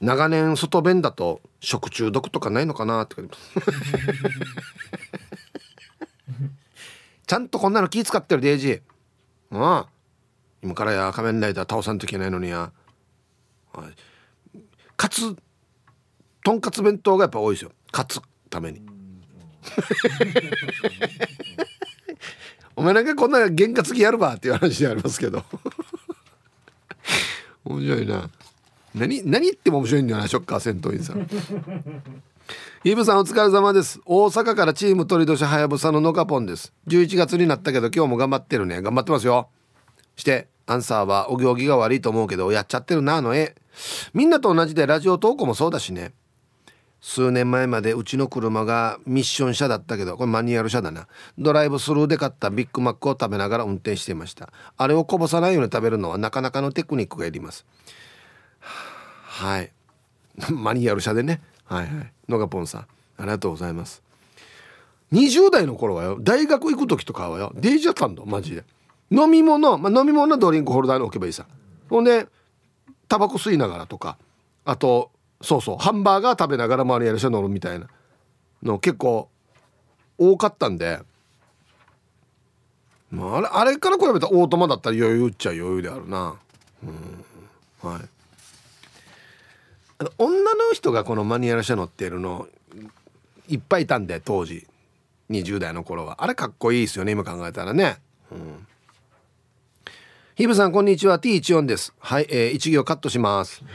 [0.00, 8.80] 長年外弁だと食中毒とかないのかなってゃんとこんなの気使ってるデイジー。
[9.50, 9.88] ああ
[10.62, 12.72] 今からや仮面ライダー倒さんといけないのにや。
[14.96, 15.36] かつ
[16.44, 17.72] とんかつ弁当がやっぱ多いですよ。
[17.92, 18.82] 勝つために。
[22.76, 25.44] お前なんかこんな験担ぎやるばっていう話でありますけど。
[27.64, 28.30] 面白いな。
[28.94, 31.26] 何何言っても面白いんだよなショッカー戦闘員さん。
[32.84, 34.00] イブさんお疲れ様です。
[34.04, 36.74] 大阪からチーム鳥年はやぶさののかぽんです。
[36.86, 38.82] 11月になったけど今日も頑張ってるね。
[38.82, 39.48] 頑張ってますよ。
[40.16, 43.54] してアンサーはお行儀が悪いと思うけどやっちゃってるなあの絵。
[44.12, 46.12] みんなと同じでラジオ投稿もそうだしね。
[47.00, 51.08] 数年前までうちの車がミッション車だったけどこれマニュアル車だな。
[51.38, 54.52] ドライブスルーで買ったビッグマックを食べながら運転していました。
[54.76, 57.64] あれをこぼさないように食べるのはなかなかのテクニックがいります。
[58.60, 59.72] はい。
[60.50, 61.40] マニュアル車でね。
[61.64, 62.12] はいはい。
[62.28, 62.86] のがポンさんあ
[63.20, 64.02] りがとうございます。
[65.12, 68.64] 20代の頃はよ大学行く時とかはよデイジャったんだマジで。
[69.10, 71.46] 飲み物、まあ、飲み物はドリンクホルダーに置けばいいさ。
[71.88, 72.26] ほんで
[73.08, 74.16] タバコ吸いながらとか
[74.64, 75.10] あと
[75.40, 77.88] そうそうハンバーガー食べながら周りやる人乗るみたいな
[78.62, 79.28] の結構
[80.18, 81.00] 多かったんで、
[83.10, 86.36] まあ、あれあれから比べたらオートマだったら余裕っちゃ余裕であるな。
[86.82, 87.90] うん。
[87.90, 88.00] はい。
[90.18, 92.48] 女の人がこのマニュアル車乗ってるの
[93.48, 94.66] いっぱいいたんで当時。
[95.30, 96.22] 20代の頃は。
[96.22, 97.96] あれかっこいいですよね今考えたらね。
[98.30, 98.66] うん。
[100.34, 101.18] ヒブさんこんにちは。
[101.18, 101.94] T14 です。
[101.98, 103.62] はい、えー、一行カットします。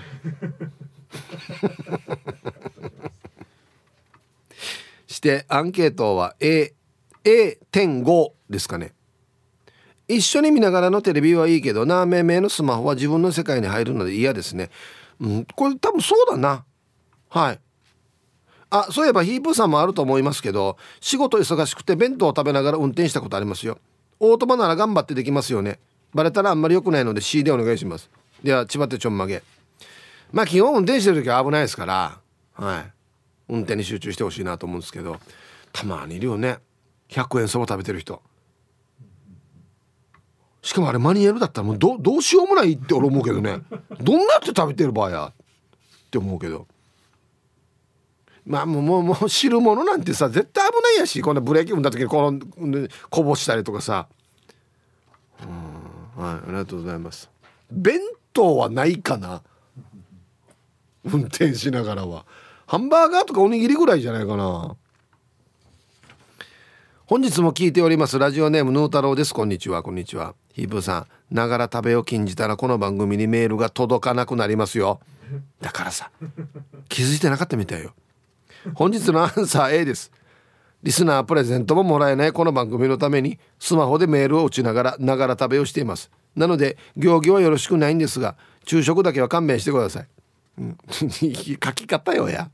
[5.07, 6.73] してアンケートは A
[7.23, 8.93] A.5 ですかね。
[10.07, 14.69] 一緒に見ながらのテレビはいいけどなめめのスマホは自分の世界に入るので嫌ですね。
[15.21, 16.65] うんこれ多分そうだな。
[17.29, 17.59] はい。
[18.71, 23.79] あそういえばヒープーさんもあると思いますけど仕事忙しくて弁当を食べながら運転したことありますよ。
[24.19, 25.79] オートマなら頑張ってできますよね。
[26.13, 28.09] バレたらあんまり良くないので C でお願いします。
[28.43, 29.43] では千葉手ちょんまげ。
[30.31, 32.19] まあ基本運転してる時は危ないですから
[32.53, 32.91] はい。
[33.49, 35.19] 運転に集中してほしいなと思うんですけど
[35.73, 36.59] たまにいるよね。
[37.09, 38.21] 100円そば食べてる人。
[40.61, 43.61] しかもあれマニュアルだったらもうどどうしようもないって俺思うけどね。
[44.01, 45.27] どんなって食べてる場合や？
[45.27, 45.33] っ
[46.11, 46.67] て思うけど。
[48.45, 51.21] まあもうもうもう汁物なんてさ絶対危ないやし。
[51.21, 52.39] こんなブレーキ踏んだ時にこの
[53.09, 54.07] こぼしたりとかさ。
[55.41, 56.23] うん。
[56.23, 57.29] はいありがとうございます。
[57.71, 57.99] 弁
[58.33, 59.41] 当はないかな？
[61.05, 62.25] 運転しながらは。
[62.67, 64.75] ハンバーガーとかおにぎりぐらいじゃないかな。
[67.05, 68.19] 本日も聞いております。
[68.19, 69.33] ラジオネームヌー太郎です。
[69.33, 70.35] こんにちはこんにちは。
[70.59, 74.99] ヒープーさんながら食べを禁じたらこの番組にメールが届かなくなりますよ。
[75.61, 76.11] だからさ
[76.89, 77.93] 気づいてなかったみたいよ。
[78.73, 80.11] 本日のアンサー A です。
[80.83, 86.11] リスナープレゼントももらえないこの番組のためにスマホでメールを打ちながらながら食べをしています。
[86.35, 88.35] なので行儀はよろしくないんですが
[88.65, 90.07] 昼食だけは勘弁してください、
[90.59, 92.49] うん、 書き方よや。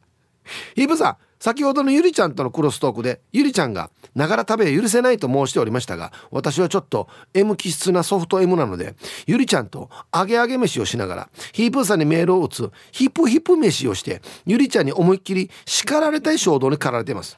[0.76, 8.96] ヒープさん先ほどのゆりちゃんとのクロストークでゆりちゃんがながら食べは許せないと申しておりましたが私はちょっと M 気質なソフト M なので
[9.28, 17.38] ゆりちゃんと揚げ揚げ飯をしながらヒープーさんにメールを打つヒップヒップ飯をしてゆりちゃんに思いっきり叱られたい衝動に駆られています。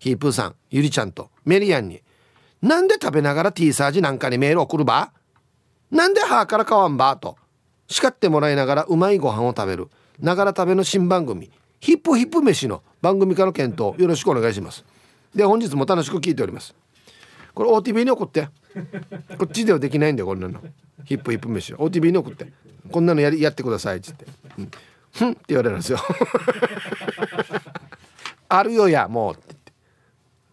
[0.00, 2.02] ヒープーさんゆりちゃんとメリアンに
[2.60, 5.12] なんで食べながら T サージなんかにメール送るば？
[5.92, 7.16] なんで歯からかわんば？
[7.16, 7.36] と
[7.86, 11.52] 叱ってもらいながらうまいご飯を食べるながら食べの新番組
[11.82, 14.84] ヒップヒップ飯の番組化の検討よろしくお願いします。
[15.34, 16.76] で本日も楽しく聞いております。
[17.54, 18.48] これ OTV に送って。
[19.36, 20.60] こっちではできないんだよこんなの。
[21.04, 22.52] ヒップヒップ飯 OTV に送って。
[22.92, 24.26] こんなのやりやってくださいっつって
[24.58, 24.70] 「うん、
[25.12, 25.98] ふん」って言われるんですよ。
[28.48, 29.72] あるよやもうって言って。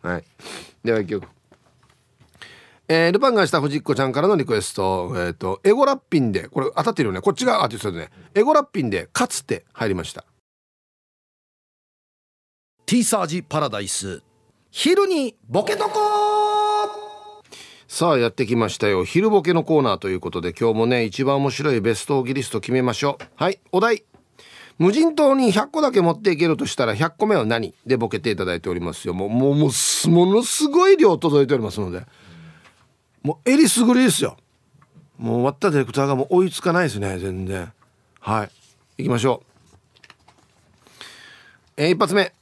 [0.08, 0.24] はい。
[0.84, 1.28] では一曲
[2.88, 7.22] えー、ルパンがした藤子ちゃんからのリクエスト、えっ、ー、と、エゴラッピンで、これ当たってるよね。
[7.22, 8.10] こっちがアーティストでね。
[8.34, 10.26] エゴラッピンで、かつて入りました。
[12.90, 14.24] ティーサージパラダイス。
[14.72, 15.92] 昼にボケとこ
[17.88, 19.06] さあやってきましたよ。
[19.06, 23.26] 昼ボケのコーナーということで今日もね一番面白いベストオギリスト決めましょう。
[23.36, 24.06] はいお題。
[24.80, 27.76] 無人島に100個だけ持っていけるとしたら100個目は何？
[27.86, 29.14] でボケていただいておりますよ。
[29.14, 32.08] もうもうもうものすごい量届いておりますので。
[33.22, 34.36] もうえりすぐりですよ。
[35.20, 37.72] もう終わったディレクターがもう追いつかないですね全然。
[38.20, 38.50] はい
[38.98, 41.04] 行きましょう。
[41.78, 42.34] えー、一発目。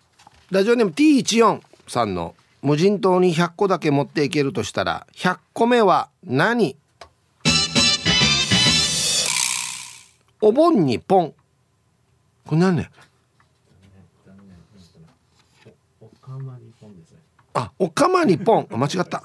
[0.50, 6.78] ラジオネーム T14 さんの無人島に100個だけ持っていけるとしたら100個目は何？
[10.40, 11.34] お盆にポン。
[12.46, 12.90] これ何ね
[17.54, 19.24] あおかまにポン間違った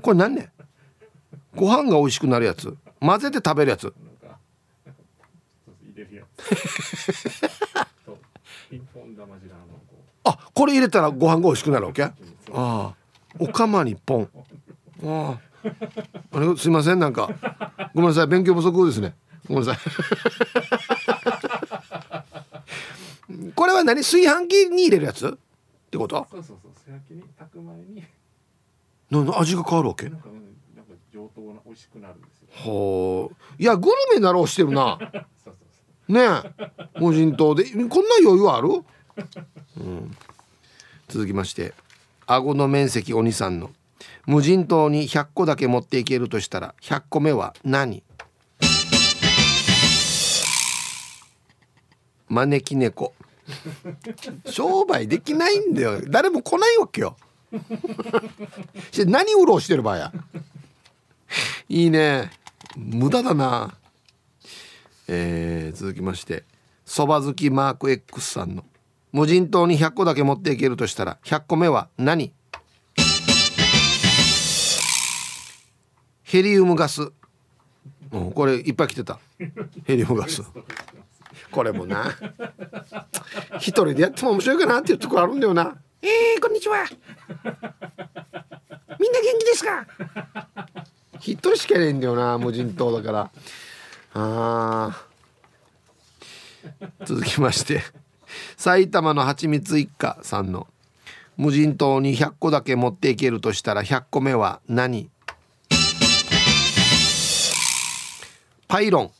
[0.00, 0.50] これ何ね
[1.56, 3.92] ご飯が美味しくなるやつ混ぜて食べるやつ
[10.24, 12.02] あこれ入れたらご飯が美味しくなるわけ？
[12.04, 12.12] あ
[12.52, 12.94] あ。
[13.38, 14.28] おかまにポン。
[15.04, 15.38] あ
[16.32, 16.40] あ。
[16.40, 17.30] れすいませんなんか。
[17.94, 19.14] ごめんなさい勉強不足ですね。
[19.48, 19.82] ごめんなさい。
[23.54, 24.00] これは何？
[24.02, 25.26] 炊飯器に入れるやつ？
[25.28, 25.32] っ
[25.90, 26.26] てこと？
[26.30, 26.72] そうそうそう。
[26.74, 28.04] 炊飯器に炊く前に。
[29.10, 30.08] な味が変わるわけ？
[30.08, 30.28] なんか
[30.76, 32.48] なんか上等な美味しくなるんですよ。
[32.52, 33.36] ほう。
[33.62, 34.98] いやグルメなろうしてるな。
[36.08, 36.70] ねえ。
[37.00, 37.64] 無人島で。
[37.64, 37.86] こんな
[38.22, 38.84] 余裕ある？
[39.78, 40.16] うん、
[41.08, 41.74] 続きまして
[42.26, 43.70] 顎の面積お兄さんの。
[44.26, 48.02] 無人島に100個だけ持っていけるとしたら100個目は何？
[52.28, 53.12] 招き猫。
[54.46, 56.00] 商売できないんだよ。
[56.08, 57.16] 誰も来ないわけよ。
[59.06, 60.12] 何うろうしてる場合や？
[61.68, 62.30] いいね。
[62.76, 63.74] 無駄だな。
[65.08, 66.44] えー、続きまして
[66.84, 68.64] そば好きマーク X さんの。
[69.12, 72.32] 無人島に100個だけ持っていけるとしたら100個目は何？
[76.22, 77.10] ヘリウムガス、
[78.12, 79.18] うん、これいっぱい来てた。
[79.84, 80.42] ヘリウムガス。
[81.50, 82.04] これもな。
[83.58, 85.76] 一人でやっても面白いかなっていうところあるんだよな。
[86.02, 86.84] えー、こんにちは。
[89.00, 89.86] みんな元気ですか？
[91.18, 93.30] 一人しかいないんだよな無人島だから。
[94.14, 95.06] あ
[97.04, 97.82] 続きまして
[98.56, 100.66] 埼玉のはちみつ一家さんの
[101.36, 105.10] 無人島に100個だけ持っていけるとしたら100個目は何？
[108.68, 109.10] パイロン。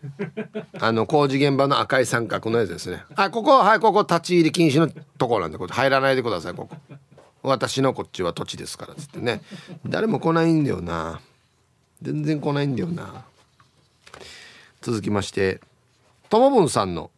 [0.80, 3.02] あの工事現場の赤い三角のやつですね。
[3.16, 4.88] あここはいここ立ち入り禁止の
[5.18, 6.76] ところなんでこれ入らないでくださいここ。
[7.42, 9.42] 私のこっちは土地ですからっつってね。
[9.86, 11.20] 誰も来ないんだよな。
[12.02, 13.24] 全然来ないんだよな。
[14.82, 15.60] 続きまして
[16.28, 17.10] ともぶんさんの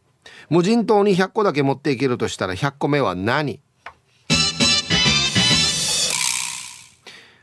[0.50, 3.60] 無人島に100個だけ持っていけるとしたら100個目は何？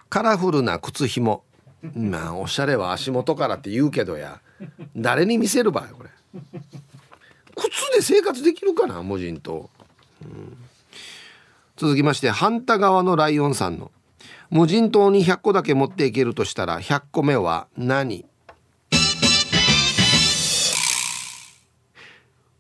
[0.10, 1.44] カラフルな靴ひも
[1.96, 4.42] まあおしゃれは足元からって言うけどや。
[4.96, 6.10] 誰に見せる場合これ。
[7.56, 9.70] 靴で生活できるかな無人島、
[10.24, 10.58] うん、
[11.76, 13.92] 続きまして反対側のライオンさんの。
[14.50, 18.26] 無人島に100個だけ持っていけるとしたら100個目は何？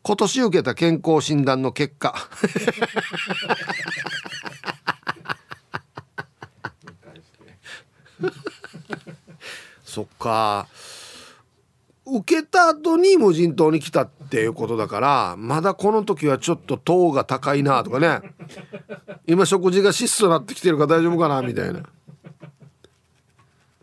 [0.07, 2.15] 今年受けた健康診断の結果。
[9.83, 10.67] そっか。
[12.05, 18.21] 受けた後に無人島に来たっていうことだからまだこの時はちょっと糖が高いなとかね。
[19.25, 21.81] 今食事が質素になってきてるから大丈夫かなみたいな。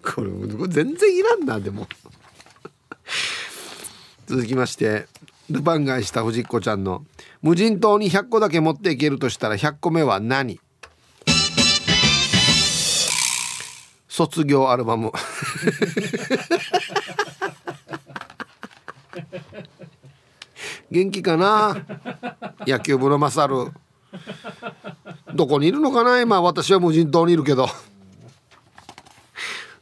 [0.02, 0.30] これ
[0.68, 1.86] 全然いらんなでも。
[4.26, 5.06] 続きまして。
[5.50, 7.04] ルパン返した藤子ちゃんの
[7.42, 10.60] 無人島に100個だけ持っていけるとしたら100個目は何？
[14.08, 15.12] 卒業アルバム。
[20.90, 21.76] 元気かな？
[22.66, 23.72] 野球部のマサル。
[25.34, 26.20] どこにいるのかな？
[26.20, 27.66] 今私は無人島にいるけど。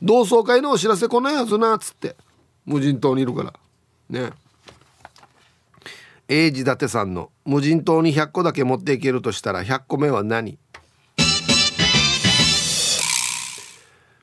[0.00, 2.16] 同窓会のお知らせ来ないはずなっつって。
[2.64, 3.52] 無人島にいるから。
[4.08, 4.30] ね。
[6.34, 10.58] 英治伊達さんの無人島に100個だけ持っていけるとしたら100個目は何？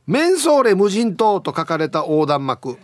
[0.08, 2.80] メンソーレ無人島と書かれた横断幕。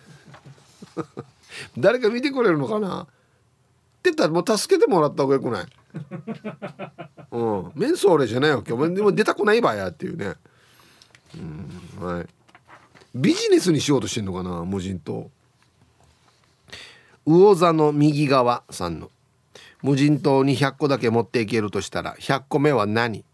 [1.78, 3.04] 誰か見てくれるのかな？
[3.04, 3.10] って
[4.04, 5.66] 言ったらもう助けてもらった方がよくない？
[7.32, 7.72] うん。
[7.74, 8.74] メンソーレじゃないわけ。
[8.74, 10.34] お前でも出たくないばやっていうね。
[11.34, 11.38] う
[12.02, 12.06] ん。
[12.06, 12.26] はい。
[13.14, 14.62] ビジネスにしようとしてんのかな？
[14.66, 15.30] 無人島。
[17.26, 19.10] 魚座の右側さんの。
[19.82, 23.24] 無人島に100個だけ持っていけるとしたら100個目は何？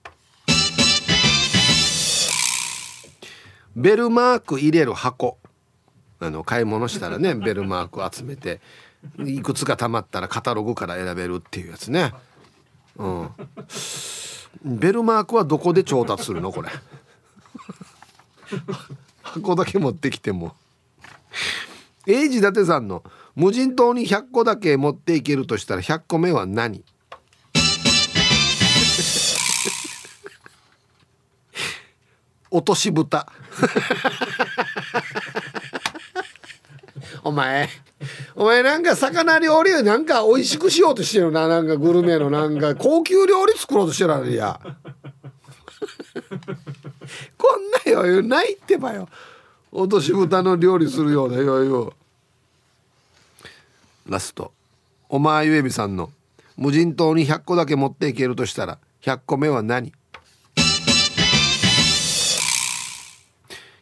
[3.76, 5.38] ベルマーク入れる箱。
[6.20, 8.60] あの買い物したらね ベルマーク集めて
[9.24, 12.14] いくつかたまったらカタログから選べるっていうやつね。
[12.96, 13.30] うん。
[14.64, 16.50] ベルマークはどこで調達するの？
[16.50, 16.70] これ。
[19.22, 20.54] 箱だけ持ってきても。
[22.06, 23.02] 英治伊達さんの
[23.34, 26.84] 無人島に100個だけ持っていけるとしたら100個目は何？
[32.50, 33.26] 落とし蓋。
[37.24, 37.68] お前
[38.34, 41.48] お前なんか魚料理なんか美味しくしようとしてるな。
[41.48, 44.58] なんかグルメのなんか高級料理作ろうとしてるあれや。
[47.38, 49.08] こんな余裕ないってばよ。
[49.70, 51.92] 落とし蓋の料理するような余裕
[54.06, 54.52] ラスト。
[55.08, 56.10] お前ゆえびさんの
[56.56, 59.92] 無人島に100個だけ持っていけるとしたら100個目は何？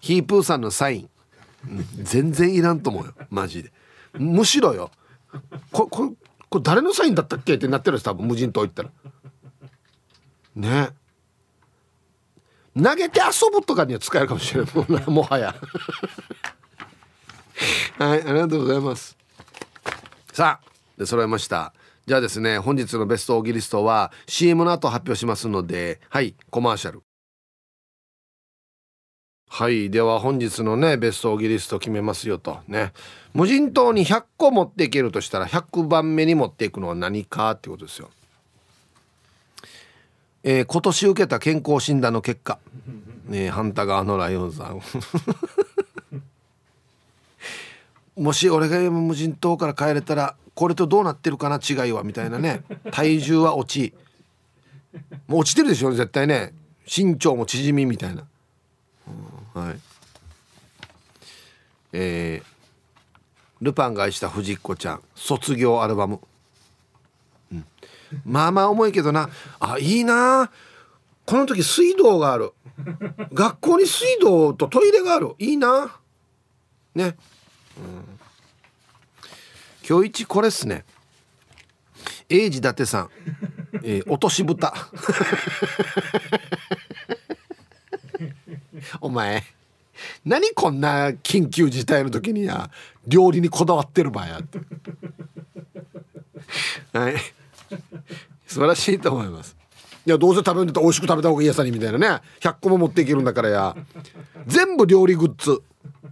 [0.01, 1.09] ヒープーさんのサイン、
[2.03, 3.15] 全然いらんと思うよ。
[3.31, 3.73] マジで。
[4.15, 4.91] むしろよ。
[5.71, 6.15] ここ
[6.49, 7.55] これ誰のサインだったっけ？
[7.55, 8.27] ってなってるんです多分。
[8.27, 8.91] 無人島行ったら。
[10.57, 10.89] ね。
[12.75, 15.11] 投げて遊ぶとかには使えるかもしれない。
[15.11, 15.55] もはや。
[17.99, 19.17] はいありがとうございます。
[20.33, 21.73] さあで揃えました。
[22.07, 27.03] じゃあですね本日のベストオーギリストは CM の後発表しますのではいコマーシャル。
[29.49, 32.61] はいでは本日のねベストオーギリスト決めますよと。
[32.69, 32.93] ね。
[33.35, 38.11] 無人島に100個持っていけるとしたら100番目に持っていくのは何かってことですよ。
[40.43, 42.59] えー、今年受けた健康診断の結果、
[43.27, 44.81] ね、反対側のライオンさん。
[48.21, 52.63] もし俺が無人島から帰れたらこれとどうなってるかな違いはみたいなね。
[52.93, 53.95] 体重は落ち。
[55.27, 56.53] もう落ちてるでしょ絶対ね。
[56.85, 58.27] 身長も縮みみたいな、
[59.55, 59.81] うん、はい。
[61.95, 65.03] えー、ルパンが愛した藤子ちゃん。
[65.15, 66.21] 卒業アルバム。
[68.27, 69.31] まあまあ重いけどな。
[69.61, 70.51] あいいな。
[71.25, 72.53] この時水道がある。
[73.33, 75.35] 学校に水道とトイレがある。
[75.39, 75.97] いいな。
[76.95, 77.17] ね、
[77.79, 78.19] うん、
[79.89, 80.85] 今日一これっすね。
[82.29, 83.11] 英治伊達さん、
[83.83, 84.73] えー、落とし蓋
[89.01, 89.43] お前
[90.25, 92.71] 何こんな緊急事態の時にや
[93.07, 94.39] 料理にこだわってる場合や。
[94.39, 94.59] って
[96.93, 97.17] はい。
[98.47, 99.57] 素晴らしいと思います。
[100.07, 102.21] いやどうせ食べるんだったら美味しく食べた方がいいやさにみたいなね。
[102.41, 103.77] 100個も持っていけるんだからや。
[104.47, 105.63] 全部料理グッズ。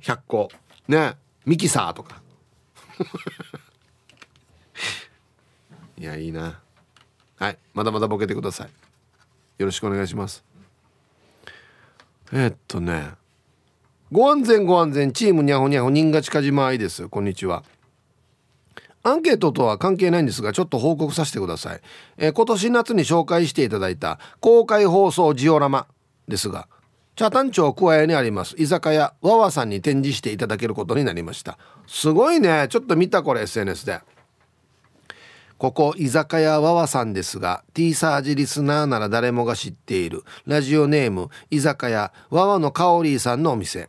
[0.01, 0.49] 100個
[0.89, 1.15] ね。
[1.49, 2.20] ミキサーとか。
[5.97, 6.61] いやいいな。
[7.37, 8.69] はいまだまだボケてください。
[9.57, 10.45] よろしくお願いします。
[12.33, 13.12] えー、っとね。
[14.12, 17.09] ご安全ご安全チームにゃほにゃほ人が近島愛です。
[17.09, 17.65] こんにちは。
[19.03, 21.81] アンケートとは関係ないんですがちょっと報告させてください、
[22.19, 25.87] えー、今年夏に紹介していただいた公開放送ジオラマ
[26.27, 26.69] ですが
[27.19, 31.59] 茶谷町桑屋にあります居酒屋わわさんに展示していただけることになりました。
[31.89, 32.69] すごいね。
[32.70, 33.99] ちょっと見たこれ SNS で。
[35.59, 43.89] ここ居酒屋わわさんですが T サージリスナーなら誰もが知っているラジオネーム居酒屋わわのかおりさんのお店。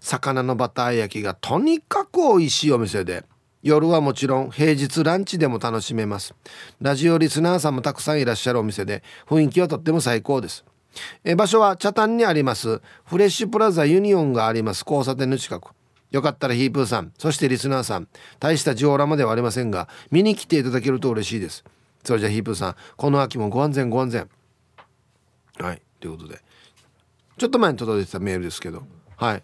[0.00, 3.22] 魚のバター焼きがとにかく美味しいお店で
[3.62, 6.34] 夜はもちろん平日ランチでも楽しめます。
[6.80, 10.64] ラジオリスナーさんもたくさんいらっしゃるお店で雰囲気はとっても最高です。
[11.24, 12.80] え場所は茶谷にあります。
[13.04, 14.84] フレッシュプラザユニオンがあります。
[14.86, 15.70] 交差点の近く。
[16.10, 18.08] よかったらヒープーさんそしてリスナーさん
[18.38, 21.64] 大したジオラマではありませんが見に来ていただけると嬉しいです。
[22.04, 24.28] それじゃヒープーさんこの秋もご安全ご安全。
[25.58, 26.40] はいということで。
[27.38, 28.82] ちょっと前に届いてたメールですけど。
[29.16, 29.42] はい。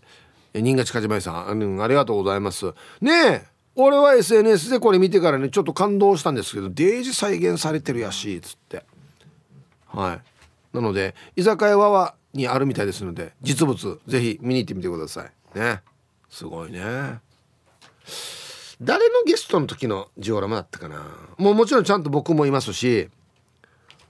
[0.54, 2.72] 新潟近島さん、うん、ありがとうございます。
[3.00, 8.84] ねえ俺は SNS でこれ見てからねちょっと感動したんですけどデージ再現されてるやしっつって。
[9.86, 10.31] はい。
[10.72, 15.58] なので居酒屋はにあるみたいですので実物ぜひ見に行ってみてください。
[15.58, 15.82] ね。
[16.30, 16.80] すごいね。
[18.80, 21.04] 誰のゲストの時のジオラマだったかな？
[21.36, 23.10] もうもちろんちゃんと僕もいますし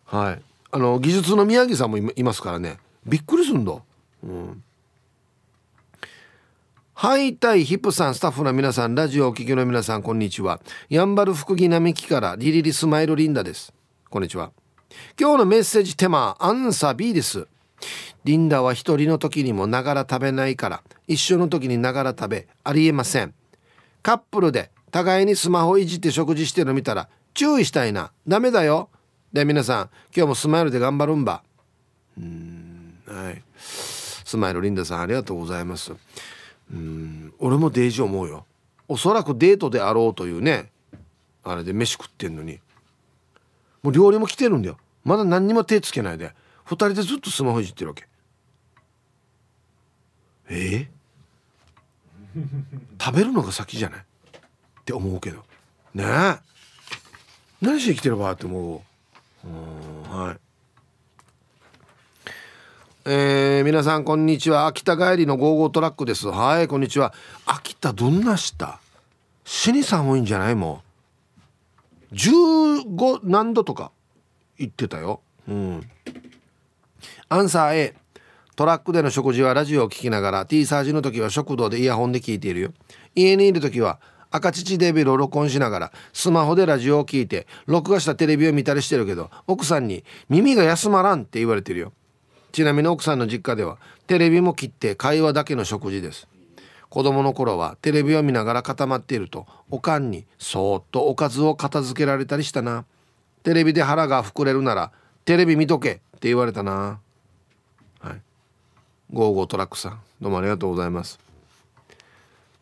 [0.05, 0.43] はい。
[0.71, 2.79] あの技術の宮城さんもいますからね。
[3.05, 3.75] びっくりすんだ
[4.23, 4.63] うん。
[6.95, 10.61] はいたいヒップさんスタッフの皆さんラジオお聞きの皆さんこんにちは。
[10.89, 13.75] やんばる福木並木からリリリスマイルリンダです。
[14.09, 14.53] こんにちは。
[15.19, 17.47] 今日のメッセージテーマアンサー B です。
[18.25, 23.35] リンダは一人の時にもながら食べないから一緒の時にながら食べありえません。
[24.03, 28.13] カップルで互いにスマホいじって食事してるの見たら注意したいな。
[28.27, 28.91] ダメだよ。
[29.33, 31.43] で皆さん今日もスマイルで頑張るんば。
[32.19, 33.43] うんはい。
[33.57, 35.93] スマイルリンダさんありがとうございます。
[36.73, 38.47] うん俺もデージ思うよ。
[38.89, 40.71] おそらくデートであろうというね。
[41.45, 42.61] あれで飯食ってんのに。
[43.83, 44.79] もう料理も来てるんだよ。
[45.05, 46.35] まだ何にも手つけないで
[46.67, 48.07] 2人でずっとスマホいじってるわけ。
[50.49, 50.89] え？
[52.37, 52.45] ー、
[53.03, 54.01] 食べるのが先じゃない？
[54.01, 54.05] っ
[54.85, 55.45] て思うけど。
[55.95, 56.05] ね？
[56.05, 56.39] え
[57.61, 58.85] 何して生きてるばって思
[59.45, 59.49] う？
[59.49, 60.37] うんはい。
[63.05, 64.67] えー、皆さんこんにちは。
[64.67, 66.29] 秋田帰りのゴーゴートラックです。
[66.29, 67.13] はいこんにちは。
[67.47, 68.81] 秋田どんなした
[69.45, 70.83] 死に寒いんじゃないも
[72.13, 72.15] う。
[72.15, 73.91] 15何度とか。
[74.59, 75.21] 言ってたよ。
[75.49, 75.83] うん。
[77.29, 77.95] アンサー A
[78.55, 82.73] トラックでの食事はラジオを聴きながら T サージの時は食堂でイヤホンで聞いているよ。
[83.15, 83.99] 家にいる時は
[84.31, 91.93] 赤乳デビルを録音しながらスマホでラジオを聞いて録画したテレビを見たりしてるけど奥さんに耳が休まらんって言われてるよ。
[92.53, 96.29] ちなみに奥さんの実家ではテレビも切って会話だけの食事です。
[96.91, 102.85] 子供の頃はテレビを見ながら固まっているとおかんにそーっとおかずを片付けられたりしたな
[103.43, 104.93] テレビで腹が膨れるなら
[105.25, 107.01] テレビ見とけって言われたな。
[108.01, 108.21] はい。
[109.13, 111.19] ゴーゴートラックさんどうもありがとうございます。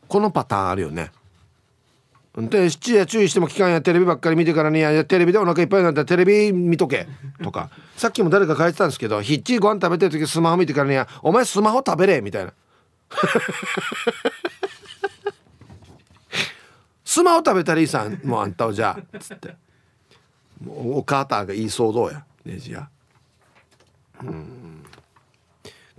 [0.08, 1.12] このパターンあるよね。
[2.36, 3.82] で七夜注意しても聞かんや。
[3.82, 7.08] テレビばっかり見てからにやテレビでお腹いっぱいになったらテレビ見とけ。
[7.42, 7.70] とか。
[7.96, 12.20] さっきも誰か書いてたんですけどひっちりご飯食べてる時スマホ見てからにはお前スマホ食べれ。
[12.20, 12.52] みたいな。
[17.04, 19.56] スマホ食べたらいいさんもうあんたはじゃあつって。
[20.66, 22.88] お母たが言いそうどうやネジや
[24.22, 24.84] うん。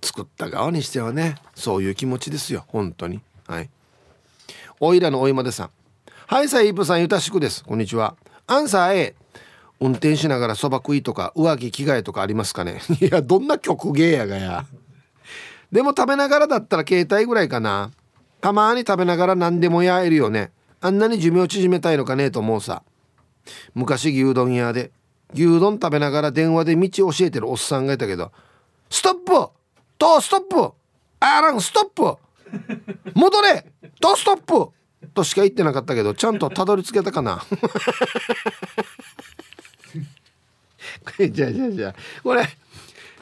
[0.03, 3.21] 作った側にしてはねそういう気持ちですよ本当に。
[3.47, 3.69] はい。
[4.79, 5.69] おいらのおいまでさん。
[6.27, 7.63] はいさイープさんゆたしくです。
[7.63, 8.15] こんにちは。
[8.47, 9.15] アンサー A
[9.79, 12.81] 運転しながらそば食いとか上着着替えとかありますかね。
[13.01, 14.65] いやどんな曲芸やがや。
[15.71, 17.91] でも食べながらだったら携帯ぐらいかな。
[18.41, 20.51] たまに食べながら何でもやえるよね。
[20.81, 22.83] あんなに寿命縮めたいのかねえと思うさ。
[23.73, 24.91] 昔牛丼屋で
[25.33, 28.31] 牛丼食べながら電話で道教えてるおっさんがいたけど
[28.89, 29.31] 「ストップ!
[29.97, 30.71] とストップ!
[31.19, 32.17] あらんストップ!
[33.13, 33.65] 戻れ!
[33.99, 34.71] とストップ!
[35.13, 37.41] としか言ってなかったけどちゃんとたどり着けたかな?
[41.31, 42.47] じゃあじゃあじゃあこれ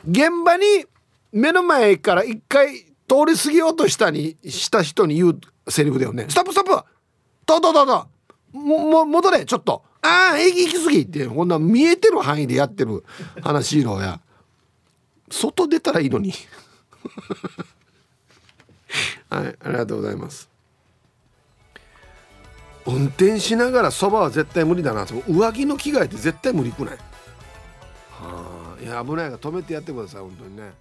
[0.07, 0.85] 現場に
[1.31, 6.25] 目の前から一回通り過ぎようとしたにした人に言うセリフだよね。
[6.29, 6.83] ストップストップ!
[7.45, 8.07] とととと
[8.53, 9.83] もも戻れちょっと。
[10.01, 13.03] ああ行き過ぎってこんな見えてる範囲でやってる
[13.41, 14.19] 話ろや。
[15.29, 16.33] 外出たらいいのに。
[19.29, 20.49] はいありがとうございます。
[22.85, 25.05] 運転しながらそばは絶対無理だな。
[25.27, 26.97] 上着の着替えって絶対無理くない。
[28.09, 30.71] はあいや危ないから止めてやってください本当にね、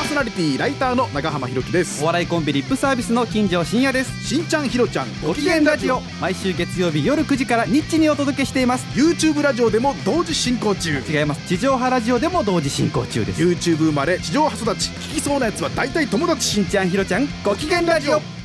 [0.00, 2.02] ーソナリティライターの長浜ひろきです。
[2.02, 4.26] お笑いコンビリップサービスの金城真也です。
[4.26, 6.00] しんちゃんひろちゃんご機嫌ラジオ。
[6.20, 8.86] 毎週月曜日夜9時からニッチにお届けしています。
[8.98, 11.02] YouTube ラジオでも同時進行中。
[11.08, 11.46] 違います。
[11.46, 13.42] 地上波ラジオでも同時進行中です。
[13.42, 16.38] YouTube 生まれ地上波育ち聞きそうなやつは大体友達。
[16.48, 18.37] しんちゃんひろちゃんご機嫌ラジオ